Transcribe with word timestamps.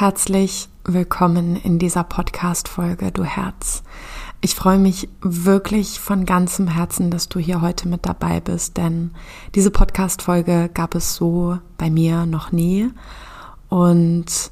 Herzlich 0.00 0.70
willkommen 0.84 1.56
in 1.56 1.78
dieser 1.78 2.04
Podcast-Folge, 2.04 3.12
du 3.12 3.22
Herz. 3.22 3.82
Ich 4.40 4.54
freue 4.54 4.78
mich 4.78 5.10
wirklich 5.20 6.00
von 6.00 6.24
ganzem 6.24 6.68
Herzen, 6.68 7.10
dass 7.10 7.28
du 7.28 7.38
hier 7.38 7.60
heute 7.60 7.86
mit 7.86 8.06
dabei 8.06 8.40
bist, 8.40 8.78
denn 8.78 9.10
diese 9.54 9.70
Podcast-Folge 9.70 10.70
gab 10.72 10.94
es 10.94 11.16
so 11.16 11.58
bei 11.76 11.90
mir 11.90 12.24
noch 12.24 12.50
nie. 12.50 12.88
Und 13.68 14.50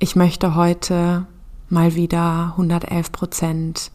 ich 0.00 0.16
möchte 0.16 0.56
heute 0.56 1.28
mal 1.68 1.94
wieder 1.94 2.54
111 2.56 3.12
Prozent 3.12 3.92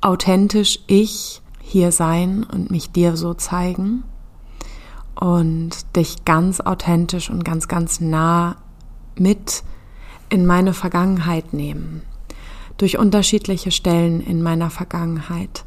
authentisch 0.00 0.78
ich 0.86 1.42
hier 1.60 1.92
sein 1.92 2.44
und 2.44 2.70
mich 2.70 2.92
dir 2.92 3.14
so 3.14 3.34
zeigen 3.34 4.04
und 5.20 5.94
dich 5.96 6.24
ganz 6.24 6.62
authentisch 6.62 7.28
und 7.28 7.44
ganz, 7.44 7.68
ganz 7.68 8.00
nah 8.00 8.56
mit 9.18 9.62
in 10.28 10.46
meine 10.46 10.72
Vergangenheit 10.72 11.52
nehmen, 11.52 12.02
durch 12.76 12.98
unterschiedliche 12.98 13.70
Stellen 13.70 14.20
in 14.20 14.42
meiner 14.42 14.70
Vergangenheit 14.70 15.64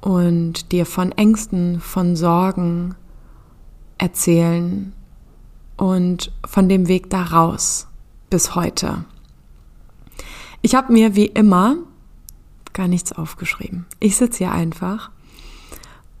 und 0.00 0.72
dir 0.72 0.86
von 0.86 1.12
Ängsten, 1.12 1.80
von 1.80 2.16
Sorgen 2.16 2.94
erzählen 3.98 4.92
und 5.76 6.32
von 6.46 6.68
dem 6.68 6.88
Weg 6.88 7.10
daraus 7.10 7.88
bis 8.30 8.54
heute. 8.54 9.04
Ich 10.62 10.74
habe 10.74 10.92
mir 10.92 11.14
wie 11.14 11.26
immer 11.26 11.76
gar 12.72 12.88
nichts 12.88 13.12
aufgeschrieben. 13.12 13.86
Ich 14.00 14.16
sitze 14.16 14.38
hier 14.38 14.52
einfach 14.52 15.10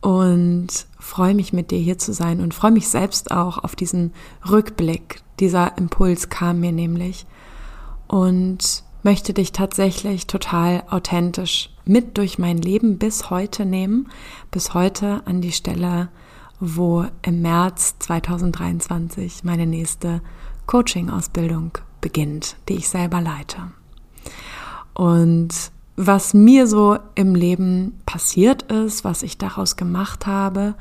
und 0.04 0.68
freue 0.98 1.34
mich 1.34 1.54
mit 1.54 1.70
dir 1.70 1.78
hier 1.78 1.96
zu 1.96 2.12
sein 2.12 2.42
und 2.42 2.52
freue 2.52 2.72
mich 2.72 2.88
selbst 2.88 3.30
auch 3.30 3.56
auf 3.56 3.74
diesen 3.74 4.12
Rückblick. 4.46 5.22
Dieser 5.40 5.78
Impuls 5.78 6.28
kam 6.28 6.60
mir 6.60 6.72
nämlich 6.72 7.24
und 8.06 8.84
möchte 9.02 9.32
dich 9.32 9.52
tatsächlich 9.52 10.26
total 10.26 10.82
authentisch 10.90 11.70
mit 11.86 12.18
durch 12.18 12.38
mein 12.38 12.58
Leben 12.58 12.98
bis 12.98 13.30
heute 13.30 13.64
nehmen, 13.64 14.10
bis 14.50 14.74
heute 14.74 15.22
an 15.24 15.40
die 15.40 15.52
Stelle, 15.52 16.10
wo 16.60 17.06
im 17.22 17.40
März 17.40 17.94
2023 18.00 19.42
meine 19.42 19.64
nächste 19.66 20.20
Coaching-Ausbildung 20.66 21.78
beginnt, 22.02 22.56
die 22.68 22.74
ich 22.74 22.90
selber 22.90 23.22
leite. 23.22 23.72
Und 24.92 25.72
was 25.96 26.34
mir 26.34 26.66
so 26.66 26.98
im 27.14 27.34
Leben 27.34 28.00
passiert 28.06 28.62
ist, 28.64 29.04
was 29.04 29.22
ich 29.22 29.38
daraus 29.38 29.76
gemacht 29.76 30.26
habe, 30.26 30.74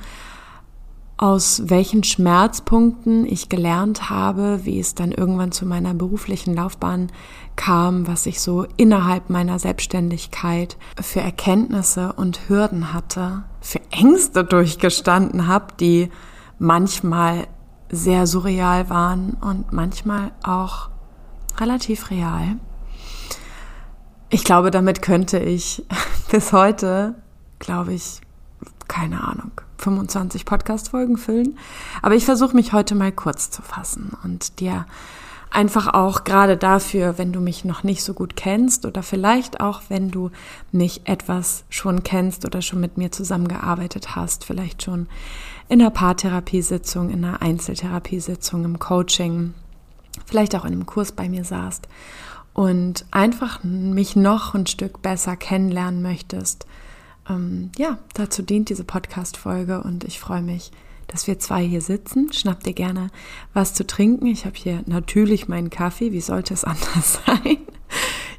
aus 1.18 1.64
welchen 1.68 2.04
Schmerzpunkten 2.04 3.26
ich 3.26 3.48
gelernt 3.48 4.10
habe, 4.10 4.62
wie 4.64 4.80
es 4.80 4.96
dann 4.96 5.12
irgendwann 5.12 5.52
zu 5.52 5.66
meiner 5.66 5.94
beruflichen 5.94 6.56
Laufbahn 6.56 7.12
kam, 7.56 8.08
was 8.08 8.26
ich 8.26 8.42
so 8.42 8.66
innerhalb 8.78 9.30
meiner 9.30 9.60
Selbstständigkeit 9.60 10.78
für 11.00 11.22
Erkenntnisse 11.22 12.14
und 12.14 12.50
Hürden 12.50 12.94
hatte, 12.94 13.44
für 13.62 13.80
Ängste 13.92 14.44
durchgestanden 14.44 15.48
habe, 15.48 15.68
die 15.80 16.10
manchmal 16.58 17.48
sehr 17.90 18.26
surreal 18.26 18.90
waren 18.90 19.38
und 19.40 19.72
manchmal 19.72 20.32
auch 20.44 20.90
relativ 21.60 22.10
real. 22.10 22.58
Ich 24.34 24.44
glaube, 24.44 24.72
damit 24.72 25.04
könnte 25.04 25.38
ich 25.38 25.86
bis 26.32 26.54
heute, 26.54 27.14
glaube 27.60 27.94
ich, 27.94 28.20
keine 28.88 29.24
Ahnung, 29.24 29.52
25 29.78 30.44
Podcast-Folgen 30.46 31.18
füllen. 31.18 31.60
Aber 32.02 32.16
ich 32.16 32.26
versuche 32.26 32.56
mich 32.56 32.74
heute 32.74 32.96
mal 32.96 33.12
kurz 33.12 33.52
zu 33.52 33.62
fassen 33.62 34.18
und 34.24 34.60
dir 34.60 34.88
einfach 35.52 35.94
auch 35.94 36.24
gerade 36.24 36.58
dafür, 36.58 37.20
wenn 37.20 37.32
du 37.32 37.42
mich 37.42 37.64
noch 37.64 37.84
nicht 37.84 38.04
so 38.04 38.16
gut 38.16 38.36
kennst 38.36 38.88
oder 38.88 39.04
vielleicht 39.04 39.62
auch, 39.62 39.84
wenn 39.90 40.10
du 40.10 40.32
mich 40.72 41.02
etwas 41.06 41.64
schon 41.70 42.02
kennst 42.02 42.44
oder 42.44 42.64
schon 42.64 42.82
mit 42.82 42.98
mir 42.98 43.12
zusammengearbeitet 43.12 44.16
hast, 44.16 44.46
vielleicht 44.46 44.82
schon 44.82 45.06
in 45.70 45.80
einer 45.80 45.92
Paartherapiesitzung, 45.92 47.12
in 47.12 47.24
einer 47.24 47.44
Einzeltherapiesitzung, 47.44 48.66
im 48.66 48.80
Coaching, 48.80 49.54
vielleicht 50.26 50.56
auch 50.56 50.66
in 50.66 50.74
einem 50.74 50.88
Kurs 50.88 51.12
bei 51.12 51.30
mir 51.30 51.44
saßt 51.44 51.88
und 52.54 53.06
einfach 53.12 53.64
mich 53.64 54.16
noch 54.16 54.54
ein 54.54 54.68
Stück 54.68 55.02
besser 55.02 55.36
kennenlernen 55.36 56.02
möchtest, 56.02 56.68
ähm, 57.30 57.72
ja, 57.78 57.98
dazu 58.14 58.42
dient 58.42 58.70
diese 58.70 58.84
Podcast-Folge 58.84 59.82
und 59.82 60.04
ich 60.04 60.20
freue 60.20 60.42
mich, 60.42 60.72
dass 61.08 61.28
wir 61.28 61.40
zwei 61.40 61.64
hier 61.64 61.82
sitzen. 61.82 62.32
Schnapp 62.34 62.64
dir 62.64 62.74
gerne 62.74 63.10
was 63.54 63.74
zu 63.74 63.86
trinken. 63.86 64.26
Ich 64.26 64.46
habe 64.46 64.56
hier 64.56 64.84
natürlich 64.86 65.48
meinen 65.48 65.70
Kaffee. 65.70 66.12
Wie 66.12 66.22
sollte 66.22 66.54
es 66.54 66.64
anders 66.64 67.20
sein? 67.26 67.58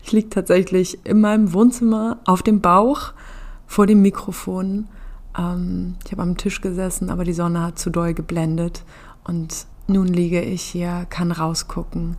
Ich 0.02 0.12
liege 0.12 0.28
tatsächlich 0.28 0.98
in 1.04 1.20
meinem 1.20 1.52
Wohnzimmer 1.52 2.18
auf 2.26 2.42
dem 2.42 2.60
Bauch 2.60 3.12
vor 3.66 3.86
dem 3.86 4.02
Mikrofon. 4.02 4.88
Ähm, 5.36 5.96
ich 6.04 6.12
habe 6.12 6.22
am 6.22 6.36
Tisch 6.36 6.60
gesessen, 6.60 7.10
aber 7.10 7.24
die 7.24 7.32
Sonne 7.32 7.62
hat 7.62 7.78
zu 7.78 7.90
doll 7.90 8.12
geblendet 8.12 8.84
und 9.24 9.66
nun 9.86 10.08
liege 10.08 10.40
ich 10.42 10.62
hier, 10.62 11.06
kann 11.08 11.32
rausgucken 11.32 12.16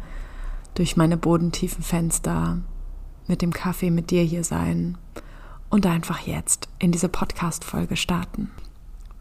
durch 0.76 0.98
meine 0.98 1.18
bodentiefen 1.18 1.84
Fenster, 1.84 2.60
mit 3.28 3.42
dem 3.42 3.52
Kaffee 3.52 3.90
mit 3.90 4.12
dir 4.12 4.22
hier 4.22 4.44
sein 4.44 4.98
und 5.70 5.86
einfach 5.86 6.20
jetzt 6.20 6.70
in 6.78 6.92
diese 6.92 7.10
Podcast-Folge 7.10 7.96
starten. 7.96 8.52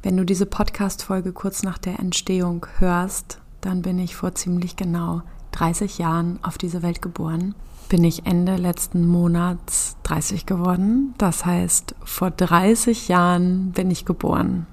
Wenn 0.03 0.17
du 0.17 0.25
diese 0.25 0.45
Podcast-Folge 0.45 1.33
kurz 1.33 1.63
nach 1.63 1.79
der 1.79 1.99
Entstehung 1.99 2.67
hörst, 2.79 3.41
dann 3.63 3.81
bin 3.81 3.99
ich 3.99 4.15
vor 4.15 4.35
ziemlich 4.35 4.77
genau 4.77 5.23
30 5.53 5.99
Jahren 5.99 6.39
auf 6.43 6.59
diese 6.59 6.83
Welt 6.83 7.01
geboren. 7.01 7.55
Bin 7.89 8.05
ich 8.05 8.27
Ende 8.27 8.57
letzten 8.57 9.07
Monats 9.07 9.97
30 10.03 10.47
geworden. 10.47 11.15
Das 11.17 11.47
heißt, 11.47 11.95
vor 12.05 12.31
30 12.31 13.09
Jahren 13.09 13.73
bin 13.73 13.91
ich 13.91 14.05
geboren. 14.05 14.67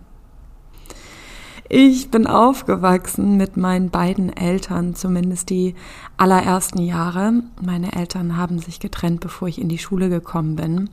Ich 1.74 2.12
bin 2.12 2.28
aufgewachsen 2.28 3.38
mit 3.38 3.56
meinen 3.56 3.92
beiden 3.92 4.36
Eltern, 4.36 4.94
zumindest 4.94 5.50
die 5.50 5.74
allerersten 6.18 6.82
Jahre. 6.82 7.44
Meine 7.62 7.96
Eltern 7.96 8.36
haben 8.36 8.60
sich 8.60 8.82
getrennt, 8.82 9.22
bevor 9.22 9.48
ich 9.48 9.62
in 9.62 9.70
die 9.70 9.78
Schule 9.78 10.10
gekommen 10.10 10.58
bin. 10.58 10.90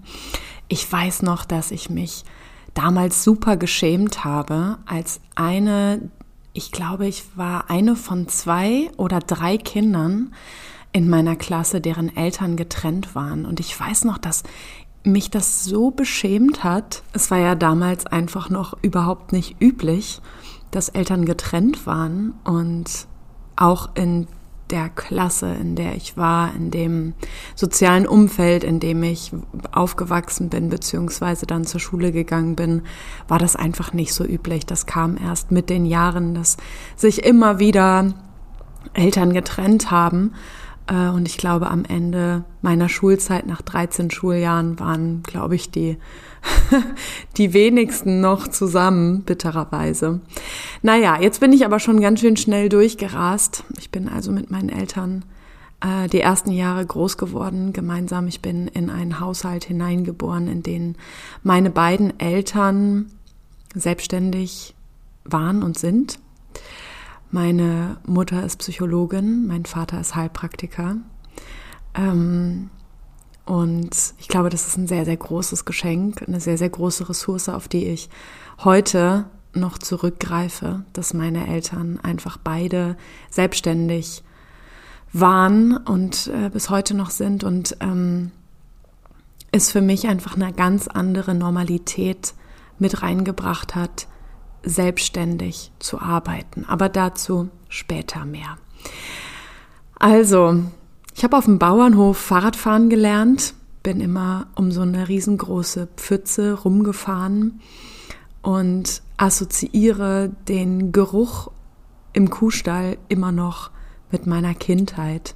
Ich 0.68 0.90
weiß 0.90 1.22
noch, 1.22 1.44
dass 1.44 1.72
ich 1.72 1.90
mich 1.90 2.22
damals 2.74 3.24
super 3.24 3.56
geschämt 3.56 4.22
habe, 4.22 4.78
als 4.86 5.20
eine, 5.34 6.12
ich 6.52 6.70
glaube, 6.70 7.08
ich 7.08 7.24
war 7.34 7.70
eine 7.70 7.96
von 7.96 8.28
zwei 8.28 8.88
oder 8.96 9.18
drei 9.18 9.58
Kindern 9.58 10.32
in 10.92 11.10
meiner 11.10 11.34
Klasse, 11.34 11.80
deren 11.80 12.16
Eltern 12.16 12.54
getrennt 12.56 13.16
waren. 13.16 13.46
Und 13.46 13.58
ich 13.58 13.80
weiß 13.80 14.04
noch, 14.04 14.18
dass 14.18 14.44
mich 15.02 15.28
das 15.28 15.64
so 15.64 15.90
beschämt 15.90 16.62
hat. 16.62 17.02
Es 17.12 17.32
war 17.32 17.38
ja 17.38 17.56
damals 17.56 18.06
einfach 18.06 18.48
noch 18.48 18.78
überhaupt 18.80 19.32
nicht 19.32 19.60
üblich 19.60 20.20
dass 20.70 20.88
Eltern 20.88 21.24
getrennt 21.24 21.86
waren 21.86 22.34
und 22.44 23.06
auch 23.56 23.90
in 23.94 24.26
der 24.70 24.88
Klasse, 24.90 25.54
in 25.54 25.76
der 25.76 25.94
ich 25.94 26.16
war, 26.16 26.54
in 26.54 26.70
dem 26.70 27.14
sozialen 27.54 28.06
Umfeld, 28.06 28.64
in 28.64 28.80
dem 28.80 29.02
ich 29.02 29.32
aufgewachsen 29.72 30.50
bin, 30.50 30.68
beziehungsweise 30.68 31.46
dann 31.46 31.64
zur 31.64 31.80
Schule 31.80 32.12
gegangen 32.12 32.54
bin, 32.54 32.82
war 33.28 33.38
das 33.38 33.56
einfach 33.56 33.92
nicht 33.92 34.12
so 34.12 34.24
üblich. 34.24 34.66
Das 34.66 34.86
kam 34.86 35.16
erst 35.16 35.50
mit 35.50 35.70
den 35.70 35.86
Jahren, 35.86 36.34
dass 36.34 36.58
sich 36.96 37.24
immer 37.24 37.58
wieder 37.58 38.14
Eltern 38.92 39.32
getrennt 39.32 39.90
haben. 39.90 40.32
Äh, 40.88 41.09
und 41.09 41.28
ich 41.28 41.38
glaube, 41.38 41.71
am 41.71 41.84
Ende 41.84 42.44
meiner 42.62 42.88
Schulzeit 42.88 43.47
nach 43.47 43.62
13 43.62 44.10
Schuljahren 44.10 44.78
waren, 44.81 45.22
glaube 45.22 45.54
ich, 45.54 45.71
die 45.71 45.99
die 47.37 47.53
wenigsten 47.53 48.21
noch 48.21 48.49
zusammen, 48.49 49.22
bittererweise. 49.22 50.21
Naja, 50.82 51.21
jetzt 51.21 51.41
bin 51.41 51.53
ich 51.53 51.65
aber 51.65 51.81
schon 51.81 52.00
ganz 52.00 52.21
schön 52.21 52.37
schnell 52.37 52.69
durchgerast. 52.69 53.65
Ich 53.78 53.91
bin 53.91 54.09
also 54.09 54.32
mit 54.32 54.50
meinen 54.50 54.69
Eltern 54.69 55.25
äh, 55.81 56.08
die 56.08 56.20
ersten 56.20 56.52
Jahre 56.52 56.85
groß 56.85 57.17
geworden, 57.17 57.73
gemeinsam. 57.73 58.29
Ich 58.29 58.41
bin 58.41 58.69
in 58.69 58.91
einen 58.91 59.20
Haushalt 59.20 59.64
hineingeboren, 59.64 60.49
in 60.49 60.62
den 60.62 60.96
meine 61.43 61.70
beiden 61.70 62.19
Eltern 62.20 63.11
selbstständig 63.75 64.75
waren 65.25 65.62
und 65.62 65.79
sind. 65.79 66.19
Meine 67.30 67.98
Mutter 68.06 68.44
ist 68.44 68.56
Psychologin, 68.56 69.46
mein 69.46 69.66
Vater 69.66 70.00
ist 70.00 70.14
Heilpraktiker. 70.14 70.96
Ähm, 71.94 72.70
und 73.44 74.14
ich 74.19 74.28
glaube, 74.28 74.50
das 74.50 74.66
ist 74.66 74.76
ein 74.76 74.86
sehr, 74.86 75.04
sehr 75.04 75.16
großes 75.16 75.64
Geschenk, 75.64 76.22
eine 76.26 76.40
sehr, 76.40 76.58
sehr 76.58 76.69
große 76.69 77.08
Ressource, 77.08 77.48
auf 77.48 77.69
die 77.69 77.86
ich 77.86 78.08
heute 78.64 79.26
noch 79.54 79.78
zurückgreife, 79.78 80.84
dass 80.92 81.14
meine 81.14 81.46
Eltern 81.48 81.98
einfach 82.02 82.36
beide 82.36 82.96
selbstständig 83.31 84.22
waren 85.12 85.76
und 85.76 86.26
äh, 86.28 86.50
bis 86.50 86.69
heute 86.70 86.94
noch 86.94 87.10
sind 87.10 87.44
und 87.44 87.76
ähm, 87.81 88.31
es 89.50 89.72
für 89.72 89.81
mich 89.81 90.06
einfach 90.08 90.36
eine 90.36 90.52
ganz 90.52 90.86
andere 90.88 91.34
Normalität 91.34 92.34
mit 92.78 93.02
reingebracht 93.02 93.74
hat, 93.74 94.06
selbstständig 94.62 95.72
zu 95.78 96.00
arbeiten. 96.00 96.64
Aber 96.66 96.88
dazu 96.88 97.49
später 97.69 98.25
mehr. 98.25 98.56
Also, 99.99 100.62
ich 101.14 101.25
habe 101.25 101.37
auf 101.37 101.46
dem 101.46 101.58
Bauernhof 101.58 102.16
Fahrradfahren 102.16 102.88
gelernt, 102.88 103.55
bin 103.82 104.00
immer 104.00 104.46
um 104.55 104.70
so 104.70 104.82
eine 104.82 105.08
riesengroße 105.08 105.88
Pfütze 105.96 106.55
rumgefahren 106.55 107.60
und 108.43 109.02
assoziiere 109.16 110.31
den 110.46 110.93
Geruch 110.93 111.50
im 112.12 112.31
Kuhstall 112.31 112.99
immer 113.08 113.32
noch 113.32 113.70
mit 114.10 114.26
meiner 114.26 114.55
Kindheit, 114.55 115.34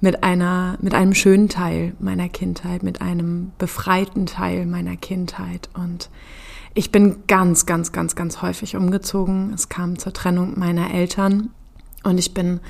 mit 0.00 0.22
einer, 0.22 0.78
mit 0.80 0.94
einem 0.94 1.14
schönen 1.14 1.48
Teil 1.48 1.94
meiner 2.00 2.28
Kindheit, 2.28 2.82
mit 2.82 3.00
einem 3.00 3.52
befreiten 3.58 4.26
Teil 4.26 4.66
meiner 4.66 4.96
Kindheit 4.96 5.68
und 5.74 6.10
ich 6.78 6.92
bin 6.92 7.24
ganz, 7.26 7.66
ganz, 7.66 7.90
ganz, 7.90 8.14
ganz 8.14 8.40
häufig 8.40 8.76
umgezogen. 8.76 9.52
Es 9.52 9.68
kam 9.68 9.98
zur 9.98 10.12
Trennung 10.12 10.56
meiner 10.56 10.94
Eltern 10.94 11.50
und 12.04 12.18
ich 12.18 12.34
bin 12.34 12.60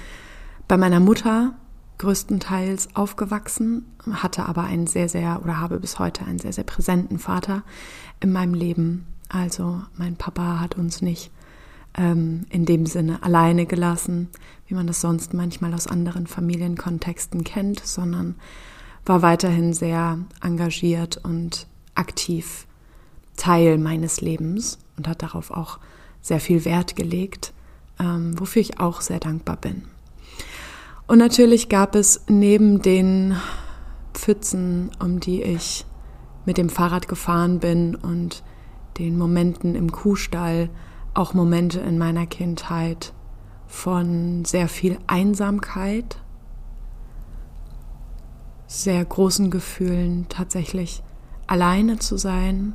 bei 0.67 0.79
meiner 0.79 0.99
Mutter 0.99 1.53
größtenteils 1.99 2.97
aufgewachsen, 2.97 3.85
hatte 4.11 4.47
aber 4.47 4.65
einen 4.65 4.87
sehr, 4.87 5.11
sehr 5.11 5.43
oder 5.43 5.61
habe 5.61 5.79
bis 5.79 5.99
heute 5.99 6.25
einen 6.25 6.39
sehr, 6.39 6.55
sehr 6.55 6.65
präsenten 6.65 7.19
Vater 7.19 7.65
in 8.21 8.33
meinem 8.33 8.55
Leben. 8.55 9.07
Also 9.29 9.83
mein 9.99 10.17
Papa 10.17 10.59
hat 10.59 10.79
uns 10.79 11.03
nicht 11.03 11.31
ähm, 11.95 12.47
in 12.49 12.65
dem 12.65 12.87
Sinne 12.87 13.23
alleine 13.23 13.67
gelassen, 13.67 14.31
wie 14.69 14.75
man 14.75 14.87
das 14.87 15.03
sonst 15.03 15.35
manchmal 15.35 15.75
aus 15.75 15.87
anderen 15.87 16.27
Familienkontexten 16.27 17.45
kennt, 17.45 17.81
sondern 17.85 18.37
war 19.05 19.21
weiterhin 19.21 19.75
sehr 19.75 20.17
engagiert 20.41 21.19
und 21.23 21.67
aktiv 21.95 22.68
Teil 23.39 23.79
meines 23.79 24.21
Lebens 24.21 24.79
und 24.99 25.09
hat 25.09 25.23
darauf 25.23 25.51
auch 25.51 25.79
sehr 26.21 26.41
viel 26.41 26.67
Wert 26.67 26.97
gelegt, 26.97 27.55
ähm, 27.99 28.39
wofür 28.39 28.61
ich 28.61 28.81
auch 28.81 29.01
sehr 29.01 29.21
dankbar 29.21 29.57
bin. 29.57 29.85
Und 31.07 31.19
natürlich 31.19 31.71
gab 31.71 31.95
es 31.95 32.25
neben 32.29 32.83
den 32.83 33.37
Pfützen, 34.13 34.91
um 35.03 35.21
die 35.21 35.43
ich 35.43 35.87
mit 36.45 36.59
dem 36.59 36.69
Fahrrad 36.69 37.09
gefahren 37.09 37.61
bin 37.61 37.95
und 37.95 38.43
den 38.99 39.17
Momenten 39.17 39.75
im 39.75 39.91
Kuhstall, 39.91 40.69
auch 41.15 41.33
Momente 41.33 41.81
in 41.81 41.99
meiner 41.99 42.27
Kindheit 42.27 43.13
von 43.67 44.45
sehr 44.45 44.69
viel 44.69 44.99
Einsamkeit, 45.07 46.21
sehr 48.67 49.05
großen 49.05 49.51
Gefühlen, 49.51 50.27
tatsächlich 50.29 51.03
alleine 51.47 51.99
zu 51.99 52.17
sein, 52.19 52.75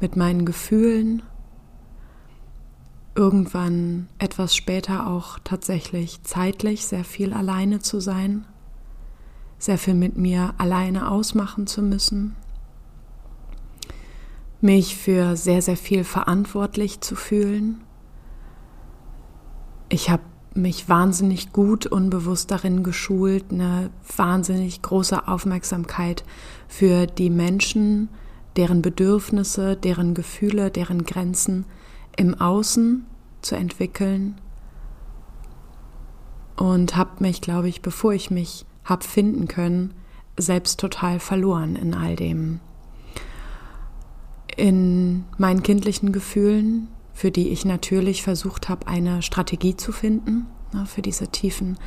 mit 0.00 0.16
meinen 0.16 0.44
Gefühlen, 0.44 1.22
irgendwann 3.14 4.08
etwas 4.18 4.54
später 4.54 5.08
auch 5.08 5.38
tatsächlich 5.42 6.22
zeitlich 6.22 6.86
sehr 6.86 7.04
viel 7.04 7.32
alleine 7.32 7.80
zu 7.80 8.00
sein, 8.00 8.46
sehr 9.58 9.76
viel 9.76 9.94
mit 9.94 10.16
mir 10.16 10.54
alleine 10.58 11.10
ausmachen 11.10 11.66
zu 11.66 11.82
müssen, 11.82 12.36
mich 14.60 14.96
für 14.96 15.36
sehr, 15.36 15.62
sehr 15.62 15.76
viel 15.76 16.04
verantwortlich 16.04 17.00
zu 17.00 17.16
fühlen. 17.16 17.82
Ich 19.88 20.10
habe 20.10 20.22
mich 20.54 20.88
wahnsinnig 20.88 21.52
gut 21.52 21.86
unbewusst 21.86 22.50
darin 22.50 22.82
geschult, 22.82 23.46
eine 23.50 23.90
wahnsinnig 24.16 24.80
große 24.82 25.26
Aufmerksamkeit 25.26 26.24
für 26.68 27.06
die 27.06 27.30
Menschen, 27.30 28.08
deren 28.56 28.82
Bedürfnisse, 28.82 29.76
deren 29.76 30.14
Gefühle, 30.14 30.70
deren 30.70 31.04
Grenzen 31.04 31.64
im 32.16 32.34
Außen 32.40 33.06
zu 33.42 33.54
entwickeln 33.54 34.40
und 36.56 36.96
habe 36.96 37.22
mich, 37.22 37.40
glaube 37.40 37.68
ich, 37.68 37.82
bevor 37.82 38.12
ich 38.12 38.30
mich 38.30 38.66
habe 38.84 39.04
finden 39.04 39.46
können, 39.46 39.94
selbst 40.36 40.80
total 40.80 41.20
verloren 41.20 41.76
in 41.76 41.94
all 41.94 42.16
dem. 42.16 42.60
In 44.56 45.24
meinen 45.36 45.62
kindlichen 45.62 46.10
Gefühlen, 46.10 46.88
für 47.12 47.30
die 47.30 47.48
ich 47.50 47.64
natürlich 47.64 48.22
versucht 48.22 48.68
habe, 48.68 48.88
eine 48.88 49.22
Strategie 49.22 49.76
zu 49.76 49.92
finden, 49.92 50.46
ne, 50.72 50.84
für 50.86 51.02
diese 51.02 51.28
tiefen 51.28 51.78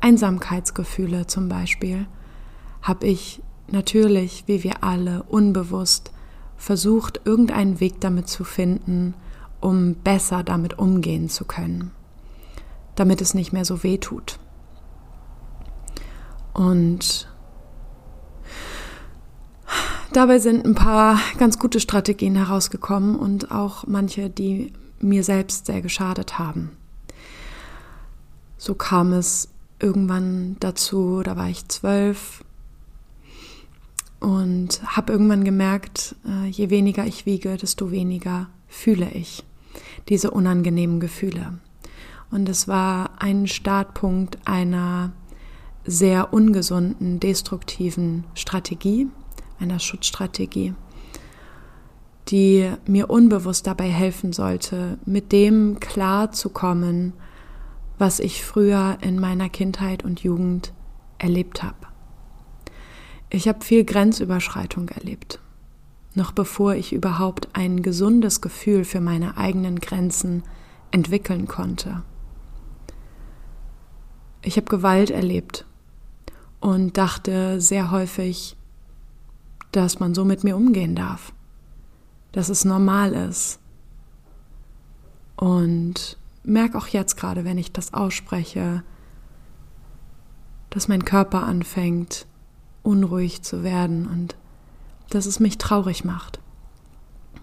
Einsamkeitsgefühle 0.00 1.26
zum 1.26 1.48
Beispiel, 1.48 2.06
habe 2.82 3.06
ich 3.06 3.42
natürlich, 3.68 4.44
wie 4.46 4.62
wir 4.62 4.82
alle, 4.82 5.22
unbewusst 5.24 6.12
versucht, 6.56 7.20
irgendeinen 7.24 7.80
Weg 7.80 8.00
damit 8.00 8.28
zu 8.28 8.44
finden, 8.44 9.14
um 9.60 9.94
besser 9.94 10.42
damit 10.42 10.78
umgehen 10.78 11.28
zu 11.28 11.44
können, 11.44 11.90
damit 12.94 13.20
es 13.20 13.34
nicht 13.34 13.52
mehr 13.52 13.64
so 13.64 13.82
weh 13.82 13.98
tut. 13.98 14.38
Und 16.54 17.28
dabei 20.12 20.38
sind 20.38 20.64
ein 20.64 20.74
paar 20.74 21.20
ganz 21.38 21.58
gute 21.58 21.80
Strategien 21.80 22.36
herausgekommen 22.36 23.16
und 23.16 23.50
auch 23.50 23.86
manche, 23.86 24.30
die 24.30 24.72
mir 25.00 25.22
selbst 25.22 25.66
sehr 25.66 25.82
geschadet 25.82 26.38
haben. 26.38 26.76
So 28.56 28.74
kam 28.74 29.12
es 29.12 29.48
irgendwann 29.78 30.56
dazu, 30.60 31.22
da 31.22 31.36
war 31.36 31.48
ich 31.48 31.68
zwölf, 31.68 32.42
und 34.20 34.80
habe 34.84 35.12
irgendwann 35.12 35.44
gemerkt, 35.44 36.16
äh, 36.26 36.46
je 36.46 36.70
weniger 36.70 37.06
ich 37.06 37.26
wiege, 37.26 37.56
desto 37.56 37.90
weniger 37.90 38.48
fühle 38.66 39.10
ich 39.10 39.44
diese 40.08 40.30
unangenehmen 40.30 41.00
Gefühle. 41.00 41.58
Und 42.30 42.48
es 42.48 42.66
war 42.66 43.10
ein 43.20 43.46
Startpunkt 43.46 44.38
einer 44.46 45.12
sehr 45.84 46.32
ungesunden, 46.32 47.20
destruktiven 47.20 48.24
Strategie, 48.34 49.08
einer 49.60 49.78
Schutzstrategie, 49.78 50.74
die 52.28 52.70
mir 52.86 53.08
unbewusst 53.08 53.66
dabei 53.66 53.88
helfen 53.88 54.32
sollte, 54.32 54.98
mit 55.06 55.30
dem 55.30 55.78
klarzukommen, 55.78 57.12
was 57.98 58.18
ich 58.18 58.44
früher 58.44 58.98
in 59.00 59.18
meiner 59.18 59.48
Kindheit 59.48 60.04
und 60.04 60.22
Jugend 60.22 60.72
erlebt 61.18 61.62
habe. 61.62 61.76
Ich 63.36 63.48
habe 63.48 63.62
viel 63.62 63.84
Grenzüberschreitung 63.84 64.88
erlebt. 64.88 65.40
Noch 66.14 66.32
bevor 66.32 66.74
ich 66.74 66.94
überhaupt 66.94 67.50
ein 67.52 67.82
gesundes 67.82 68.40
Gefühl 68.40 68.82
für 68.86 69.02
meine 69.02 69.36
eigenen 69.36 69.78
Grenzen 69.78 70.42
entwickeln 70.90 71.46
konnte. 71.46 72.02
Ich 74.40 74.56
habe 74.56 74.70
Gewalt 74.70 75.10
erlebt 75.10 75.66
und 76.60 76.96
dachte 76.96 77.60
sehr 77.60 77.90
häufig, 77.90 78.56
dass 79.70 80.00
man 80.00 80.14
so 80.14 80.24
mit 80.24 80.42
mir 80.42 80.56
umgehen 80.56 80.96
darf, 80.96 81.34
dass 82.32 82.48
es 82.48 82.64
normal 82.64 83.12
ist. 83.12 83.60
Und 85.36 86.16
merke 86.42 86.78
auch 86.78 86.86
jetzt 86.86 87.18
gerade, 87.18 87.44
wenn 87.44 87.58
ich 87.58 87.70
das 87.70 87.92
ausspreche, 87.92 88.82
dass 90.70 90.88
mein 90.88 91.04
Körper 91.04 91.42
anfängt 91.42 92.26
unruhig 92.86 93.42
zu 93.42 93.64
werden 93.64 94.06
und 94.06 94.36
dass 95.10 95.26
es 95.26 95.40
mich 95.40 95.58
traurig 95.58 96.04
macht. 96.04 96.40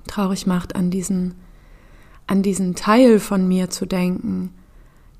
Traurig 0.08 0.48
macht, 0.48 0.76
an 0.76 0.90
diesen, 0.90 1.36
an 2.28 2.42
diesen 2.42 2.76
Teil 2.76 3.20
von 3.20 3.48
mir 3.48 3.70
zu 3.70 3.86
denken, 3.86 4.54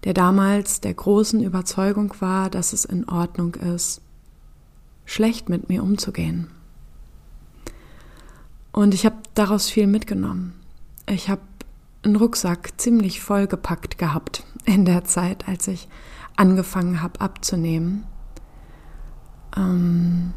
der 0.06 0.14
damals 0.14 0.82
der 0.82 0.94
großen 0.94 1.42
Überzeugung 1.42 2.14
war, 2.20 2.50
dass 2.50 2.74
es 2.74 2.86
in 2.86 3.08
Ordnung 3.08 3.56
ist, 3.56 4.02
schlecht 5.06 5.50
mit 5.50 5.70
mir 5.70 5.84
umzugehen. 5.84 6.50
Und 8.72 8.94
ich 8.94 9.06
habe 9.06 9.18
daraus 9.34 9.70
viel 9.70 9.88
mitgenommen. 9.88 10.54
Ich 11.08 11.30
habe 11.30 11.42
einen 12.04 12.16
Rucksack 12.16 12.74
ziemlich 12.78 13.22
vollgepackt 13.22 13.98
gehabt 13.98 14.44
in 14.66 14.84
der 14.86 15.04
Zeit, 15.04 15.48
als 15.48 15.68
ich 15.68 15.88
angefangen 16.36 17.02
habe 17.02 17.22
abzunehmen 17.22 18.06
ähm, 19.56 20.34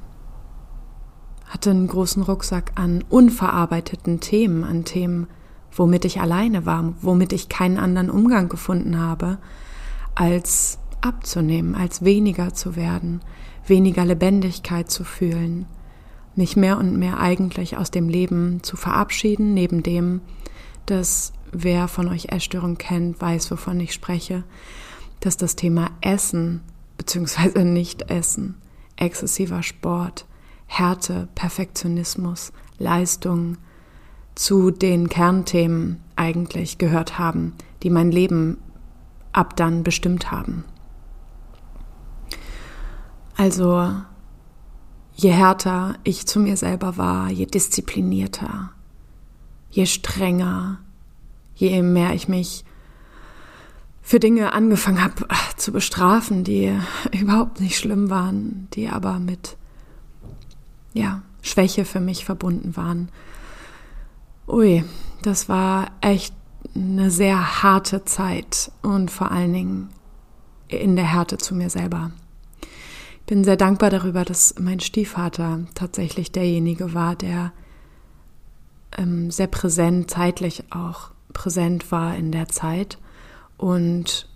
hatte 1.46 1.70
einen 1.70 1.86
großen 1.86 2.22
Rucksack 2.22 2.72
an 2.74 3.04
unverarbeiteten 3.08 4.20
Themen, 4.20 4.64
an 4.64 4.84
Themen, 4.84 5.26
womit 5.72 6.04
ich 6.04 6.20
alleine 6.20 6.66
war, 6.66 6.94
womit 7.00 7.32
ich 7.32 7.48
keinen 7.48 7.78
anderen 7.78 8.10
Umgang 8.10 8.48
gefunden 8.48 8.98
habe, 8.98 9.38
als 10.14 10.78
abzunehmen, 11.00 11.74
als 11.74 12.04
weniger 12.04 12.52
zu 12.54 12.76
werden, 12.76 13.20
weniger 13.66 14.04
Lebendigkeit 14.04 14.90
zu 14.90 15.04
fühlen, 15.04 15.66
mich 16.34 16.56
mehr 16.56 16.78
und 16.78 16.98
mehr 16.98 17.20
eigentlich 17.20 17.76
aus 17.76 17.90
dem 17.90 18.08
Leben 18.08 18.62
zu 18.62 18.76
verabschieden, 18.76 19.54
neben 19.54 19.82
dem, 19.82 20.20
dass 20.86 21.32
wer 21.52 21.88
von 21.88 22.08
euch 22.08 22.26
Essstörung 22.30 22.76
kennt, 22.76 23.20
weiß, 23.20 23.50
wovon 23.50 23.80
ich 23.80 23.92
spreche, 23.92 24.44
dass 25.20 25.36
das 25.36 25.56
Thema 25.56 25.90
Essen 26.00 26.62
bzw. 26.98 27.64
Nicht-Essen 27.64 28.56
exzessiver 28.96 29.62
Sport, 29.62 30.26
Härte, 30.66 31.28
Perfektionismus, 31.34 32.52
Leistung 32.78 33.58
zu 34.34 34.70
den 34.70 35.08
Kernthemen 35.08 36.00
eigentlich 36.14 36.78
gehört 36.78 37.18
haben, 37.18 37.54
die 37.82 37.90
mein 37.90 38.10
Leben 38.10 38.58
ab 39.32 39.56
dann 39.56 39.82
bestimmt 39.82 40.30
haben. 40.30 40.64
Also 43.36 43.92
je 45.14 45.30
härter 45.30 45.96
ich 46.04 46.26
zu 46.26 46.40
mir 46.40 46.56
selber 46.56 46.96
war, 46.96 47.30
je 47.30 47.46
disziplinierter, 47.46 48.70
je 49.70 49.86
strenger, 49.86 50.80
je 51.54 51.82
mehr 51.82 52.14
ich 52.14 52.28
mich 52.28 52.64
für 54.06 54.20
Dinge 54.20 54.52
angefangen 54.52 55.02
habe 55.02 55.24
äh, 55.30 55.56
zu 55.56 55.72
bestrafen, 55.72 56.44
die 56.44 56.72
überhaupt 57.12 57.60
nicht 57.60 57.76
schlimm 57.76 58.08
waren, 58.08 58.68
die 58.72 58.88
aber 58.88 59.18
mit 59.18 59.56
ja, 60.92 61.22
Schwäche 61.42 61.84
für 61.84 61.98
mich 61.98 62.24
verbunden 62.24 62.76
waren. 62.76 63.08
Ui, 64.46 64.84
das 65.22 65.48
war 65.48 65.88
echt 66.02 66.32
eine 66.76 67.10
sehr 67.10 67.64
harte 67.64 68.04
Zeit 68.04 68.70
und 68.80 69.10
vor 69.10 69.32
allen 69.32 69.52
Dingen 69.52 69.88
in 70.68 70.94
der 70.94 71.12
Härte 71.12 71.36
zu 71.36 71.56
mir 71.56 71.68
selber. 71.68 72.12
Ich 72.60 73.26
bin 73.26 73.42
sehr 73.42 73.56
dankbar 73.56 73.90
darüber, 73.90 74.24
dass 74.24 74.54
mein 74.60 74.78
Stiefvater 74.78 75.66
tatsächlich 75.74 76.30
derjenige 76.30 76.94
war, 76.94 77.16
der 77.16 77.52
ähm, 78.96 79.32
sehr 79.32 79.48
präsent, 79.48 80.08
zeitlich 80.12 80.62
auch 80.70 81.10
präsent 81.32 81.90
war 81.90 82.14
in 82.14 82.30
der 82.30 82.46
Zeit 82.46 82.98
und 83.56 84.28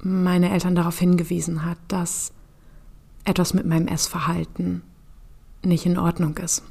meine 0.00 0.50
Eltern 0.50 0.74
darauf 0.74 0.98
hingewiesen 0.98 1.64
hat, 1.64 1.78
dass 1.88 2.32
etwas 3.24 3.54
mit 3.54 3.66
meinem 3.66 3.86
Essverhalten 3.86 4.82
nicht 5.62 5.86
in 5.86 5.98
Ordnung 5.98 6.36
ist. 6.38 6.64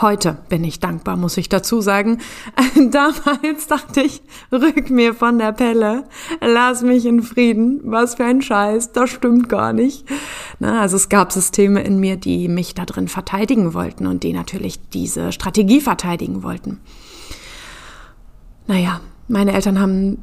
Heute 0.00 0.38
bin 0.48 0.62
ich 0.62 0.78
dankbar, 0.78 1.16
muss 1.16 1.36
ich 1.38 1.48
dazu 1.48 1.80
sagen. 1.80 2.18
Damals 2.90 3.66
dachte 3.66 4.02
ich, 4.02 4.22
rück 4.52 4.90
mir 4.90 5.12
von 5.12 5.38
der 5.38 5.50
Pelle, 5.50 6.04
lass 6.40 6.82
mich 6.82 7.04
in 7.04 7.20
Frieden. 7.20 7.80
Was 7.82 8.14
für 8.14 8.24
ein 8.24 8.40
Scheiß, 8.40 8.92
das 8.92 9.10
stimmt 9.10 9.48
gar 9.48 9.72
nicht. 9.72 10.04
Na, 10.60 10.82
also 10.82 10.94
es 10.94 11.08
gab 11.08 11.32
Systeme 11.32 11.82
in 11.82 11.98
mir, 11.98 12.16
die 12.16 12.46
mich 12.46 12.74
da 12.74 12.84
drin 12.84 13.08
verteidigen 13.08 13.74
wollten 13.74 14.06
und 14.06 14.22
die 14.22 14.32
natürlich 14.32 14.78
diese 14.90 15.32
Strategie 15.32 15.80
verteidigen 15.80 16.44
wollten. 16.44 16.78
Naja, 18.68 19.00
meine 19.28 19.52
Eltern 19.52 19.80
haben 19.80 20.18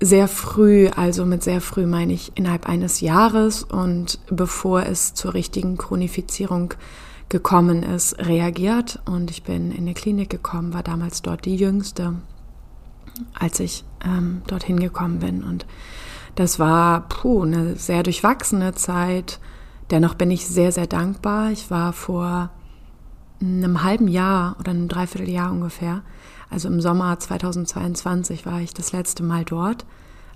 sehr 0.00 0.28
früh, 0.28 0.88
also 0.88 1.26
mit 1.26 1.42
sehr 1.42 1.60
früh 1.60 1.86
meine 1.86 2.12
ich 2.12 2.32
innerhalb 2.34 2.68
eines 2.68 3.00
Jahres 3.00 3.62
und 3.62 4.18
bevor 4.30 4.84
es 4.84 5.14
zur 5.14 5.34
richtigen 5.34 5.76
Chronifizierung 5.76 6.74
gekommen 7.28 7.82
ist, 7.82 8.18
reagiert. 8.18 9.00
Und 9.04 9.30
ich 9.30 9.42
bin 9.42 9.72
in 9.72 9.86
die 9.86 9.94
Klinik 9.94 10.30
gekommen, 10.30 10.74
war 10.74 10.82
damals 10.82 11.22
dort 11.22 11.44
die 11.44 11.56
jüngste, 11.56 12.14
als 13.38 13.60
ich 13.60 13.84
ähm, 14.04 14.42
dorthin 14.46 14.80
gekommen 14.80 15.18
bin. 15.18 15.44
Und 15.44 15.66
das 16.34 16.58
war 16.58 17.08
puh, 17.08 17.42
eine 17.42 17.76
sehr 17.76 18.02
durchwachsene 18.02 18.74
Zeit. 18.74 19.38
Dennoch 19.90 20.14
bin 20.14 20.30
ich 20.30 20.46
sehr, 20.46 20.72
sehr 20.72 20.86
dankbar. 20.86 21.50
Ich 21.50 21.70
war 21.70 21.92
vor 21.92 22.50
einem 23.40 23.82
halben 23.82 24.08
Jahr 24.08 24.56
oder 24.58 24.70
einem 24.70 24.88
Dreivierteljahr 24.88 25.50
ungefähr, 25.50 26.02
also 26.50 26.68
im 26.68 26.80
Sommer 26.80 27.18
2022 27.18 28.44
war 28.44 28.60
ich 28.60 28.74
das 28.74 28.92
letzte 28.92 29.22
Mal 29.22 29.44
dort. 29.44 29.86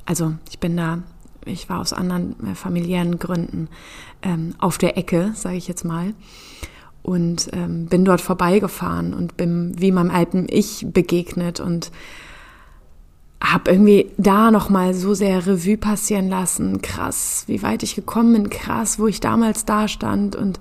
Also 0.06 0.35
ich 0.49 0.59
bin 0.59 0.76
da, 0.76 0.99
ich 1.44 1.68
war 1.68 1.80
aus 1.80 1.92
anderen 1.92 2.37
äh, 2.47 2.54
familiären 2.54 3.18
Gründen 3.18 3.68
ähm, 4.23 4.54
auf 4.59 4.78
der 4.78 4.97
Ecke, 4.97 5.33
sage 5.35 5.56
ich 5.56 5.68
jetzt 5.68 5.85
mal 5.85 6.14
und 7.04 7.50
ähm, 7.52 7.85
bin 7.87 8.06
dort 8.06 8.23
vorbeigefahren 8.23 9.12
und 9.12 9.37
bin 9.37 9.78
wie 9.78 9.92
meinem 9.92 10.11
alten 10.11 10.47
Ich 10.49 10.87
begegnet 10.90 11.61
und 11.61 11.92
habe 13.42 13.71
irgendwie 13.71 14.11
da 14.16 14.50
noch 14.50 14.71
mal 14.71 14.94
so 14.94 15.12
sehr 15.12 15.47
Revue 15.47 15.76
passieren 15.76 16.30
lassen. 16.30 16.80
Krass, 16.80 17.44
wie 17.47 17.62
weit 17.62 17.83
ich 17.83 17.94
gekommen 17.94 18.33
bin, 18.33 18.50
krass, 18.50 18.99
wo 18.99 19.06
ich 19.06 19.21
damals 19.21 19.66
da 19.66 19.87
stand 19.87 20.35
und 20.35 20.59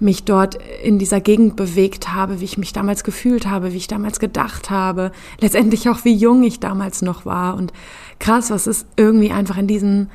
mich 0.00 0.24
dort 0.24 0.58
in 0.82 0.98
dieser 0.98 1.20
Gegend 1.20 1.56
bewegt 1.56 2.12
habe, 2.12 2.40
wie 2.40 2.44
ich 2.44 2.58
mich 2.58 2.72
damals 2.72 3.02
gefühlt 3.02 3.46
habe, 3.46 3.72
wie 3.72 3.78
ich 3.78 3.88
damals 3.88 4.20
gedacht 4.20 4.70
habe, 4.70 5.12
letztendlich 5.40 5.88
auch 5.88 6.04
wie 6.04 6.14
jung 6.14 6.44
ich 6.44 6.60
damals 6.60 7.02
noch 7.02 7.26
war 7.26 7.56
und 7.56 7.72
krass, 8.18 8.50
was 8.50 8.66
ist 8.66 8.86
irgendwie 8.96 9.32
einfach 9.32 9.56
in 9.56 9.66
diesen 9.66 10.10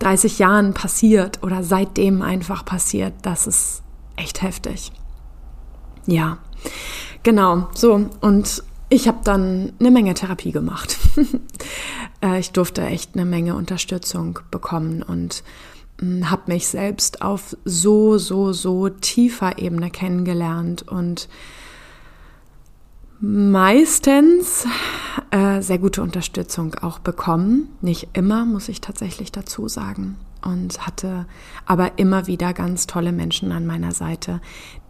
30 0.00 0.38
Jahren 0.38 0.74
passiert 0.74 1.42
oder 1.42 1.62
seitdem 1.62 2.22
einfach 2.22 2.64
passiert, 2.64 3.14
das 3.22 3.46
ist 3.46 3.82
echt 4.16 4.42
heftig. 4.42 4.92
Ja, 6.06 6.38
genau, 7.22 7.68
so. 7.74 8.08
Und 8.20 8.62
ich 8.88 9.06
habe 9.06 9.18
dann 9.22 9.72
eine 9.78 9.90
Menge 9.90 10.14
Therapie 10.14 10.52
gemacht. 10.52 10.96
Äh, 12.20 12.40
ich 12.40 12.50
durfte 12.50 12.84
echt 12.84 13.14
eine 13.14 13.24
Menge 13.24 13.54
Unterstützung 13.54 14.40
bekommen 14.50 15.04
und 15.04 15.44
habe 16.00 16.52
mich 16.52 16.68
selbst 16.68 17.22
auf 17.22 17.56
so, 17.64 18.18
so, 18.18 18.52
so 18.52 18.88
tiefer 18.88 19.58
Ebene 19.58 19.90
kennengelernt 19.90 20.86
und 20.86 21.28
meistens 23.20 24.64
äh, 25.30 25.60
sehr 25.60 25.78
gute 25.78 26.02
Unterstützung 26.02 26.74
auch 26.76 27.00
bekommen. 27.00 27.68
Nicht 27.80 28.10
immer, 28.12 28.44
muss 28.44 28.68
ich 28.68 28.80
tatsächlich 28.80 29.32
dazu 29.32 29.68
sagen. 29.68 30.16
Und 30.40 30.86
hatte 30.86 31.26
aber 31.66 31.98
immer 31.98 32.28
wieder 32.28 32.54
ganz 32.54 32.86
tolle 32.86 33.10
Menschen 33.10 33.50
an 33.50 33.66
meiner 33.66 33.90
Seite, 33.90 34.40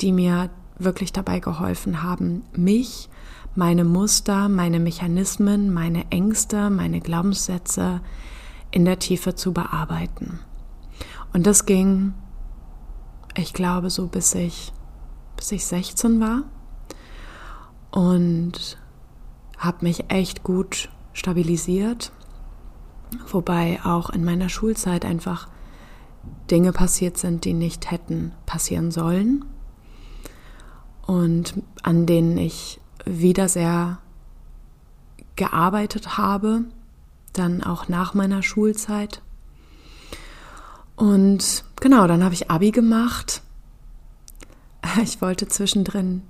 die 0.03 0.13
mir 0.13 0.51
wirklich 0.79 1.13
dabei 1.13 1.41
geholfen 1.41 2.03
haben, 2.03 2.43
mich, 2.53 3.09
meine 3.55 3.85
Muster, 3.85 4.51
meine 4.51 4.79
Mechanismen, 4.79 5.73
meine 5.73 6.11
Ängste, 6.11 6.69
meine 6.69 7.01
Glaubenssätze 7.01 8.03
in 8.71 8.85
der 8.85 8.99
Tiefe 8.99 9.35
zu 9.35 9.53
bearbeiten. 9.53 10.41
Und 11.33 11.47
das 11.47 11.67
ging, 11.67 12.15
ich 13.37 13.53
glaube, 13.53 13.91
so 13.91 14.07
bis 14.07 14.35
ich, 14.35 14.73
bis 15.37 15.53
ich 15.53 15.65
16 15.67 16.21
war. 16.21 16.43
Und 17.91 18.79
habe 19.57 19.79
mich 19.85 20.11
echt 20.11 20.43
gut 20.43 20.89
stabilisiert, 21.13 22.13
wobei 23.27 23.81
auch 23.85 24.11
in 24.11 24.25
meiner 24.25 24.49
Schulzeit 24.49 25.05
einfach 25.05 25.49
Dinge 26.51 26.73
passiert 26.73 27.17
sind, 27.17 27.45
die 27.45 27.55
nicht 27.55 27.91
hätten 27.91 28.33
passieren 28.47 28.91
sollen. 28.91 29.45
Und 31.07 31.63
an 31.83 32.07
denen 32.07 32.37
ich 32.37 32.81
wieder 33.05 33.49
sehr 33.49 33.99
gearbeitet 35.37 36.19
habe, 36.19 36.65
dann 37.33 37.63
auch 37.63 37.89
nach 37.89 38.15
meiner 38.15 38.43
Schulzeit. 38.43 39.23
Und 40.99 41.65
genau, 41.81 42.09
dann 42.09 42.25
habe 42.25 42.35
ich 42.35 42.51
Abi 42.51 42.71
gemacht. 42.73 43.43
Ich 45.03 45.21
wollte 45.21 45.47
zwischendrin 45.49 46.23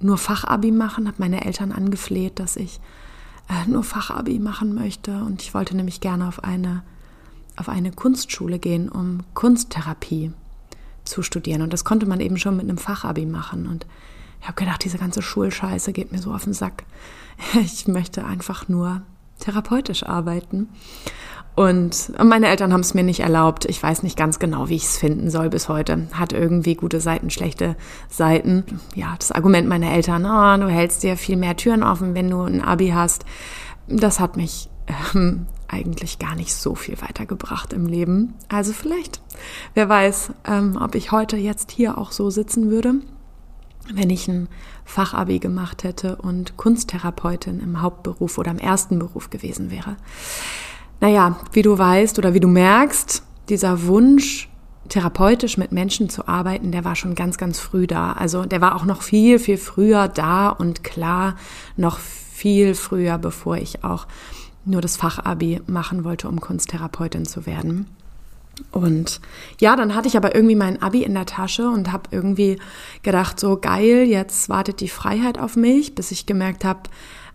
nur 0.00 0.18
Fachabi 0.18 0.72
machen, 0.72 1.06
habe 1.06 1.18
meine 1.18 1.44
Eltern 1.44 1.72
angefleht, 1.72 2.38
dass 2.38 2.56
ich 2.56 2.80
äh, 3.48 3.68
nur 3.68 3.84
Fachabi 3.84 4.38
machen 4.38 4.74
möchte. 4.74 5.22
Und 5.22 5.42
ich 5.42 5.52
wollte 5.52 5.76
nämlich 5.76 6.00
gerne 6.00 6.26
auf 6.26 6.42
eine, 6.42 6.82
auf 7.56 7.68
eine 7.68 7.92
Kunstschule 7.92 8.58
gehen, 8.58 8.88
um 8.88 9.20
Kunsttherapie 9.34 10.32
zu 11.04 11.22
studieren. 11.22 11.62
Und 11.62 11.72
das 11.72 11.84
konnte 11.84 12.06
man 12.06 12.20
eben 12.20 12.38
schon 12.38 12.56
mit 12.56 12.64
einem 12.64 12.78
Fachabi 12.78 13.26
machen. 13.26 13.66
Und 13.66 13.86
ich 14.40 14.48
habe 14.48 14.58
gedacht, 14.58 14.84
diese 14.84 14.98
ganze 14.98 15.22
Schulscheiße 15.22 15.92
geht 15.92 16.10
mir 16.10 16.18
so 16.18 16.32
auf 16.32 16.44
den 16.44 16.54
Sack. 16.54 16.84
Ich 17.60 17.86
möchte 17.86 18.24
einfach 18.24 18.68
nur 18.68 19.02
therapeutisch 19.38 20.02
arbeiten. 20.02 20.68
Und 21.58 22.12
meine 22.22 22.46
Eltern 22.46 22.72
haben 22.72 22.82
es 22.82 22.94
mir 22.94 23.02
nicht 23.02 23.18
erlaubt. 23.18 23.64
Ich 23.64 23.82
weiß 23.82 24.04
nicht 24.04 24.16
ganz 24.16 24.38
genau, 24.38 24.68
wie 24.68 24.76
ich 24.76 24.84
es 24.84 24.96
finden 24.96 25.28
soll 25.28 25.50
bis 25.50 25.68
heute. 25.68 26.06
Hat 26.12 26.32
irgendwie 26.32 26.76
gute 26.76 27.00
Seiten, 27.00 27.30
schlechte 27.30 27.74
Seiten. 28.08 28.62
Ja, 28.94 29.16
das 29.18 29.32
Argument 29.32 29.66
meiner 29.68 29.90
Eltern, 29.90 30.24
oh, 30.24 30.64
du 30.64 30.72
hältst 30.72 31.02
dir 31.02 31.16
viel 31.16 31.36
mehr 31.36 31.56
Türen 31.56 31.82
offen, 31.82 32.14
wenn 32.14 32.30
du 32.30 32.42
ein 32.42 32.62
Abi 32.62 32.90
hast. 32.90 33.24
Das 33.88 34.20
hat 34.20 34.36
mich 34.36 34.70
ähm, 35.16 35.46
eigentlich 35.66 36.20
gar 36.20 36.36
nicht 36.36 36.54
so 36.54 36.76
viel 36.76 37.02
weitergebracht 37.02 37.72
im 37.72 37.86
Leben. 37.86 38.34
Also 38.48 38.72
vielleicht, 38.72 39.20
wer 39.74 39.88
weiß, 39.88 40.30
ähm, 40.46 40.78
ob 40.80 40.94
ich 40.94 41.10
heute 41.10 41.36
jetzt 41.36 41.72
hier 41.72 41.98
auch 41.98 42.12
so 42.12 42.30
sitzen 42.30 42.70
würde 42.70 42.94
wenn 43.94 44.10
ich 44.10 44.28
ein 44.28 44.48
Fachabi 44.84 45.38
gemacht 45.38 45.82
hätte 45.82 46.16
und 46.16 46.58
Kunsttherapeutin 46.58 47.58
im 47.60 47.80
Hauptberuf 47.80 48.36
oder 48.36 48.50
im 48.50 48.58
ersten 48.58 48.98
Beruf 48.98 49.30
gewesen 49.30 49.70
wäre. 49.70 49.96
Naja, 51.00 51.38
wie 51.52 51.62
du 51.62 51.78
weißt 51.78 52.18
oder 52.18 52.34
wie 52.34 52.40
du 52.40 52.48
merkst, 52.48 53.22
dieser 53.48 53.86
Wunsch, 53.86 54.48
therapeutisch 54.88 55.58
mit 55.58 55.70
Menschen 55.70 56.08
zu 56.08 56.28
arbeiten, 56.28 56.72
der 56.72 56.84
war 56.84 56.96
schon 56.96 57.14
ganz, 57.14 57.38
ganz 57.38 57.60
früh 57.60 57.86
da. 57.86 58.12
Also 58.12 58.44
der 58.44 58.60
war 58.60 58.74
auch 58.74 58.84
noch 58.84 59.02
viel, 59.02 59.38
viel 59.38 59.58
früher 59.58 60.08
da 60.08 60.48
und 60.48 60.82
klar, 60.82 61.36
noch 61.76 61.98
viel 61.98 62.74
früher, 62.74 63.18
bevor 63.18 63.56
ich 63.56 63.84
auch 63.84 64.06
nur 64.64 64.80
das 64.80 64.96
Fachabi 64.96 65.60
machen 65.66 66.04
wollte, 66.04 66.28
um 66.28 66.40
Kunsttherapeutin 66.40 67.26
zu 67.26 67.46
werden. 67.46 67.86
Und 68.72 69.20
ja, 69.60 69.76
dann 69.76 69.94
hatte 69.94 70.08
ich 70.08 70.16
aber 70.16 70.34
irgendwie 70.34 70.56
mein 70.56 70.82
Abi 70.82 71.02
in 71.02 71.14
der 71.14 71.26
Tasche 71.26 71.68
und 71.68 71.92
habe 71.92 72.08
irgendwie 72.10 72.58
gedacht, 73.02 73.38
so 73.38 73.56
geil, 73.56 74.04
jetzt 74.08 74.48
wartet 74.48 74.80
die 74.80 74.88
Freiheit 74.88 75.38
auf 75.38 75.56
mich, 75.56 75.94
bis 75.94 76.10
ich 76.10 76.26
gemerkt 76.26 76.64
habe, 76.64 76.80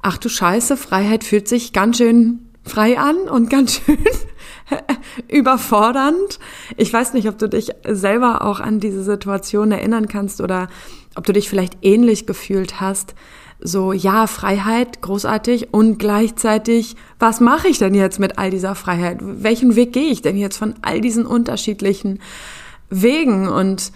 ach 0.01 0.17
du 0.17 0.27
Scheiße, 0.27 0.75
Freiheit 0.75 1.23
fühlt 1.23 1.47
sich 1.47 1.71
ganz 1.71 1.97
schön 1.97 2.39
frei 2.63 2.97
an 2.97 3.17
und 3.29 3.49
ganz 3.49 3.81
schön 3.81 3.97
überfordernd. 5.27 6.39
Ich 6.77 6.91
weiß 6.91 7.13
nicht, 7.13 7.27
ob 7.27 7.37
du 7.37 7.49
dich 7.49 7.71
selber 7.87 8.43
auch 8.43 8.59
an 8.59 8.79
diese 8.79 9.03
Situation 9.03 9.71
erinnern 9.71 10.07
kannst 10.07 10.41
oder 10.41 10.69
ob 11.15 11.25
du 11.25 11.33
dich 11.33 11.49
vielleicht 11.49 11.77
ähnlich 11.81 12.25
gefühlt 12.25 12.79
hast. 12.79 13.15
So, 13.59 13.93
ja, 13.93 14.27
Freiheit, 14.27 15.01
großartig 15.01 15.73
und 15.73 15.97
gleichzeitig, 15.97 16.95
was 17.19 17.39
mache 17.39 17.69
ich 17.69 17.77
denn 17.77 17.93
jetzt 17.93 18.19
mit 18.19 18.37
all 18.37 18.49
dieser 18.49 18.75
Freiheit? 18.75 19.19
Welchen 19.21 19.75
Weg 19.75 19.93
gehe 19.93 20.11
ich 20.11 20.21
denn 20.21 20.35
jetzt 20.35 20.57
von 20.57 20.75
all 20.81 20.99
diesen 20.99 21.25
unterschiedlichen 21.25 22.19
Wegen? 22.89 23.47
Und 23.47 23.93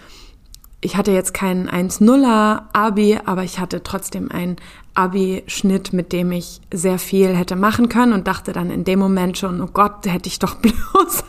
ich 0.80 0.96
hatte 0.96 1.12
jetzt 1.12 1.34
keinen 1.34 1.70
1-0er 1.70 2.64
Abi, 2.74 3.18
aber 3.26 3.44
ich 3.44 3.60
hatte 3.60 3.82
trotzdem 3.82 4.32
einen 4.32 4.58
Abi-Schnitt, 4.94 5.92
mit 5.92 6.14
dem 6.14 6.32
ich 6.32 6.62
sehr 6.72 7.00
viel 7.00 7.36
hätte 7.36 7.56
machen 7.56 7.90
können 7.90 8.14
und 8.14 8.28
dachte 8.28 8.52
dann 8.54 8.70
in 8.70 8.84
dem 8.84 9.00
Moment 9.00 9.38
schon, 9.38 9.62
oh 9.62 9.70
Gott, 9.72 10.06
hätte 10.06 10.28
ich 10.28 10.40
doch 10.40 10.56
bloß 10.62 11.24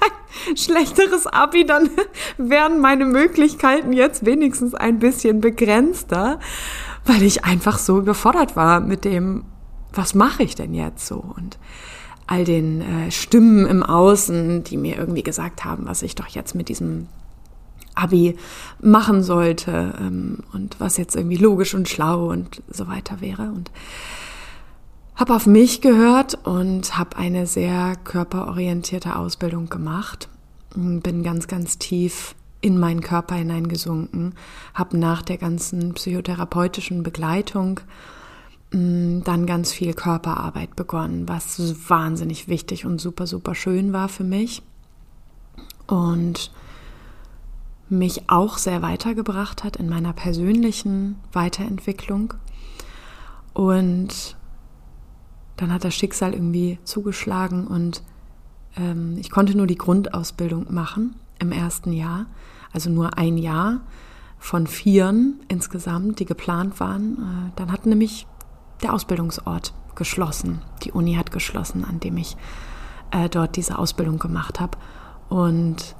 ein 0.48 0.56
schlechteres 0.56 1.26
Abi, 1.26 1.64
dann 1.64 1.88
wären 2.38 2.80
meine 2.80 3.06
Möglichkeiten 3.06 3.92
jetzt 3.92 4.26
wenigstens 4.26 4.74
ein 4.74 4.98
bisschen 4.98 5.40
begrenzter, 5.40 6.40
weil 7.06 7.22
ich 7.22 7.44
einfach 7.44 7.78
so 7.78 7.98
überfordert 7.98 8.54
war 8.54 8.80
mit 8.80 9.04
dem, 9.04 9.44
was 9.92 10.14
mache 10.14 10.42
ich 10.42 10.54
denn 10.54 10.74
jetzt 10.74 11.06
so? 11.06 11.16
Und 11.36 11.58
all 12.26 12.44
den 12.44 12.82
äh, 12.82 13.10
Stimmen 13.10 13.66
im 13.66 13.82
Außen, 13.82 14.62
die 14.64 14.76
mir 14.76 14.98
irgendwie 14.98 15.22
gesagt 15.22 15.64
haben, 15.64 15.86
was 15.86 16.02
ich 16.02 16.14
doch 16.14 16.28
jetzt 16.28 16.54
mit 16.54 16.68
diesem 16.68 17.08
Abi 17.98 18.36
machen 18.80 19.22
sollte 19.22 19.94
ähm, 20.00 20.38
und 20.52 20.78
was 20.78 20.96
jetzt 20.96 21.16
irgendwie 21.16 21.36
logisch 21.36 21.74
und 21.74 21.88
schlau 21.88 22.30
und 22.30 22.62
so 22.70 22.86
weiter 22.86 23.20
wäre. 23.20 23.50
Und 23.50 23.70
habe 25.16 25.34
auf 25.34 25.46
mich 25.46 25.80
gehört 25.80 26.38
und 26.46 26.96
habe 26.96 27.16
eine 27.16 27.46
sehr 27.46 27.96
körperorientierte 28.04 29.16
Ausbildung 29.16 29.68
gemacht. 29.68 30.28
Bin 30.74 31.24
ganz, 31.24 31.48
ganz 31.48 31.78
tief 31.78 32.36
in 32.60 32.78
meinen 32.78 33.00
Körper 33.00 33.34
hineingesunken, 33.34 34.34
habe 34.74 34.96
nach 34.96 35.22
der 35.22 35.36
ganzen 35.36 35.94
psychotherapeutischen 35.94 37.02
Begleitung 37.02 37.80
mm, 38.72 39.20
dann 39.24 39.46
ganz 39.46 39.72
viel 39.72 39.94
Körperarbeit 39.94 40.76
begonnen, 40.76 41.28
was 41.28 41.58
wahnsinnig 41.88 42.48
wichtig 42.48 42.84
und 42.84 43.00
super, 43.00 43.26
super 43.26 43.54
schön 43.54 43.92
war 43.92 44.08
für 44.08 44.24
mich. 44.24 44.62
Und 45.86 46.50
mich 47.90 48.28
auch 48.28 48.58
sehr 48.58 48.82
weitergebracht 48.82 49.64
hat 49.64 49.76
in 49.76 49.88
meiner 49.88 50.12
persönlichen 50.12 51.16
Weiterentwicklung. 51.32 52.34
Und 53.54 54.36
dann 55.56 55.72
hat 55.72 55.84
das 55.84 55.94
Schicksal 55.94 56.34
irgendwie 56.34 56.78
zugeschlagen 56.84 57.66
und 57.66 58.02
ähm, 58.76 59.16
ich 59.18 59.30
konnte 59.30 59.56
nur 59.56 59.66
die 59.66 59.78
Grundausbildung 59.78 60.72
machen 60.72 61.16
im 61.38 61.52
ersten 61.52 61.92
Jahr, 61.92 62.26
also 62.72 62.90
nur 62.90 63.18
ein 63.18 63.38
Jahr 63.38 63.80
von 64.38 64.66
vieren 64.66 65.40
insgesamt, 65.48 66.20
die 66.20 66.24
geplant 66.24 66.78
waren. 66.80 67.14
Äh, 67.14 67.52
dann 67.56 67.72
hat 67.72 67.86
nämlich 67.86 68.26
der 68.82 68.94
Ausbildungsort 68.94 69.74
geschlossen, 69.96 70.62
die 70.84 70.92
Uni 70.92 71.14
hat 71.14 71.32
geschlossen, 71.32 71.84
an 71.84 71.98
dem 71.98 72.16
ich 72.16 72.36
äh, 73.10 73.28
dort 73.28 73.56
diese 73.56 73.78
Ausbildung 73.78 74.18
gemacht 74.18 74.60
habe. 74.60 74.78
Und 75.28 75.96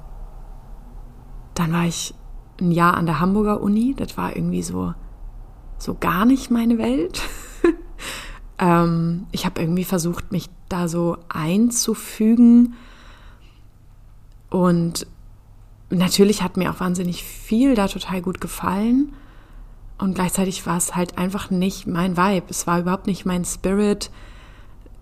dann 1.59 1.73
war 1.73 1.85
ich 1.85 2.13
ein 2.61 2.71
Jahr 2.71 2.95
an 2.95 3.05
der 3.05 3.19
Hamburger 3.19 3.59
Uni. 3.61 3.93
Das 3.95 4.15
war 4.17 4.33
irgendwie 4.33 4.63
so, 4.63 4.93
so 5.77 5.93
gar 5.99 6.23
nicht 6.25 6.49
meine 6.49 6.77
Welt. 6.77 7.21
ähm, 8.59 9.27
ich 9.33 9.45
habe 9.45 9.59
irgendwie 9.61 9.83
versucht, 9.83 10.31
mich 10.31 10.49
da 10.69 10.87
so 10.87 11.17
einzufügen. 11.27 12.75
Und 14.49 15.05
natürlich 15.89 16.41
hat 16.41 16.55
mir 16.55 16.71
auch 16.71 16.79
wahnsinnig 16.79 17.23
viel 17.23 17.75
da 17.75 17.89
total 17.89 18.21
gut 18.21 18.39
gefallen. 18.39 19.11
Und 19.97 20.13
gleichzeitig 20.13 20.65
war 20.65 20.77
es 20.77 20.95
halt 20.95 21.17
einfach 21.17 21.49
nicht 21.49 21.87
mein 21.87 22.15
Vibe. 22.15 22.45
Es 22.49 22.67
war 22.67 22.79
überhaupt 22.79 23.05
nicht 23.05 23.25
mein 23.25 23.43
Spirit, 23.43 24.11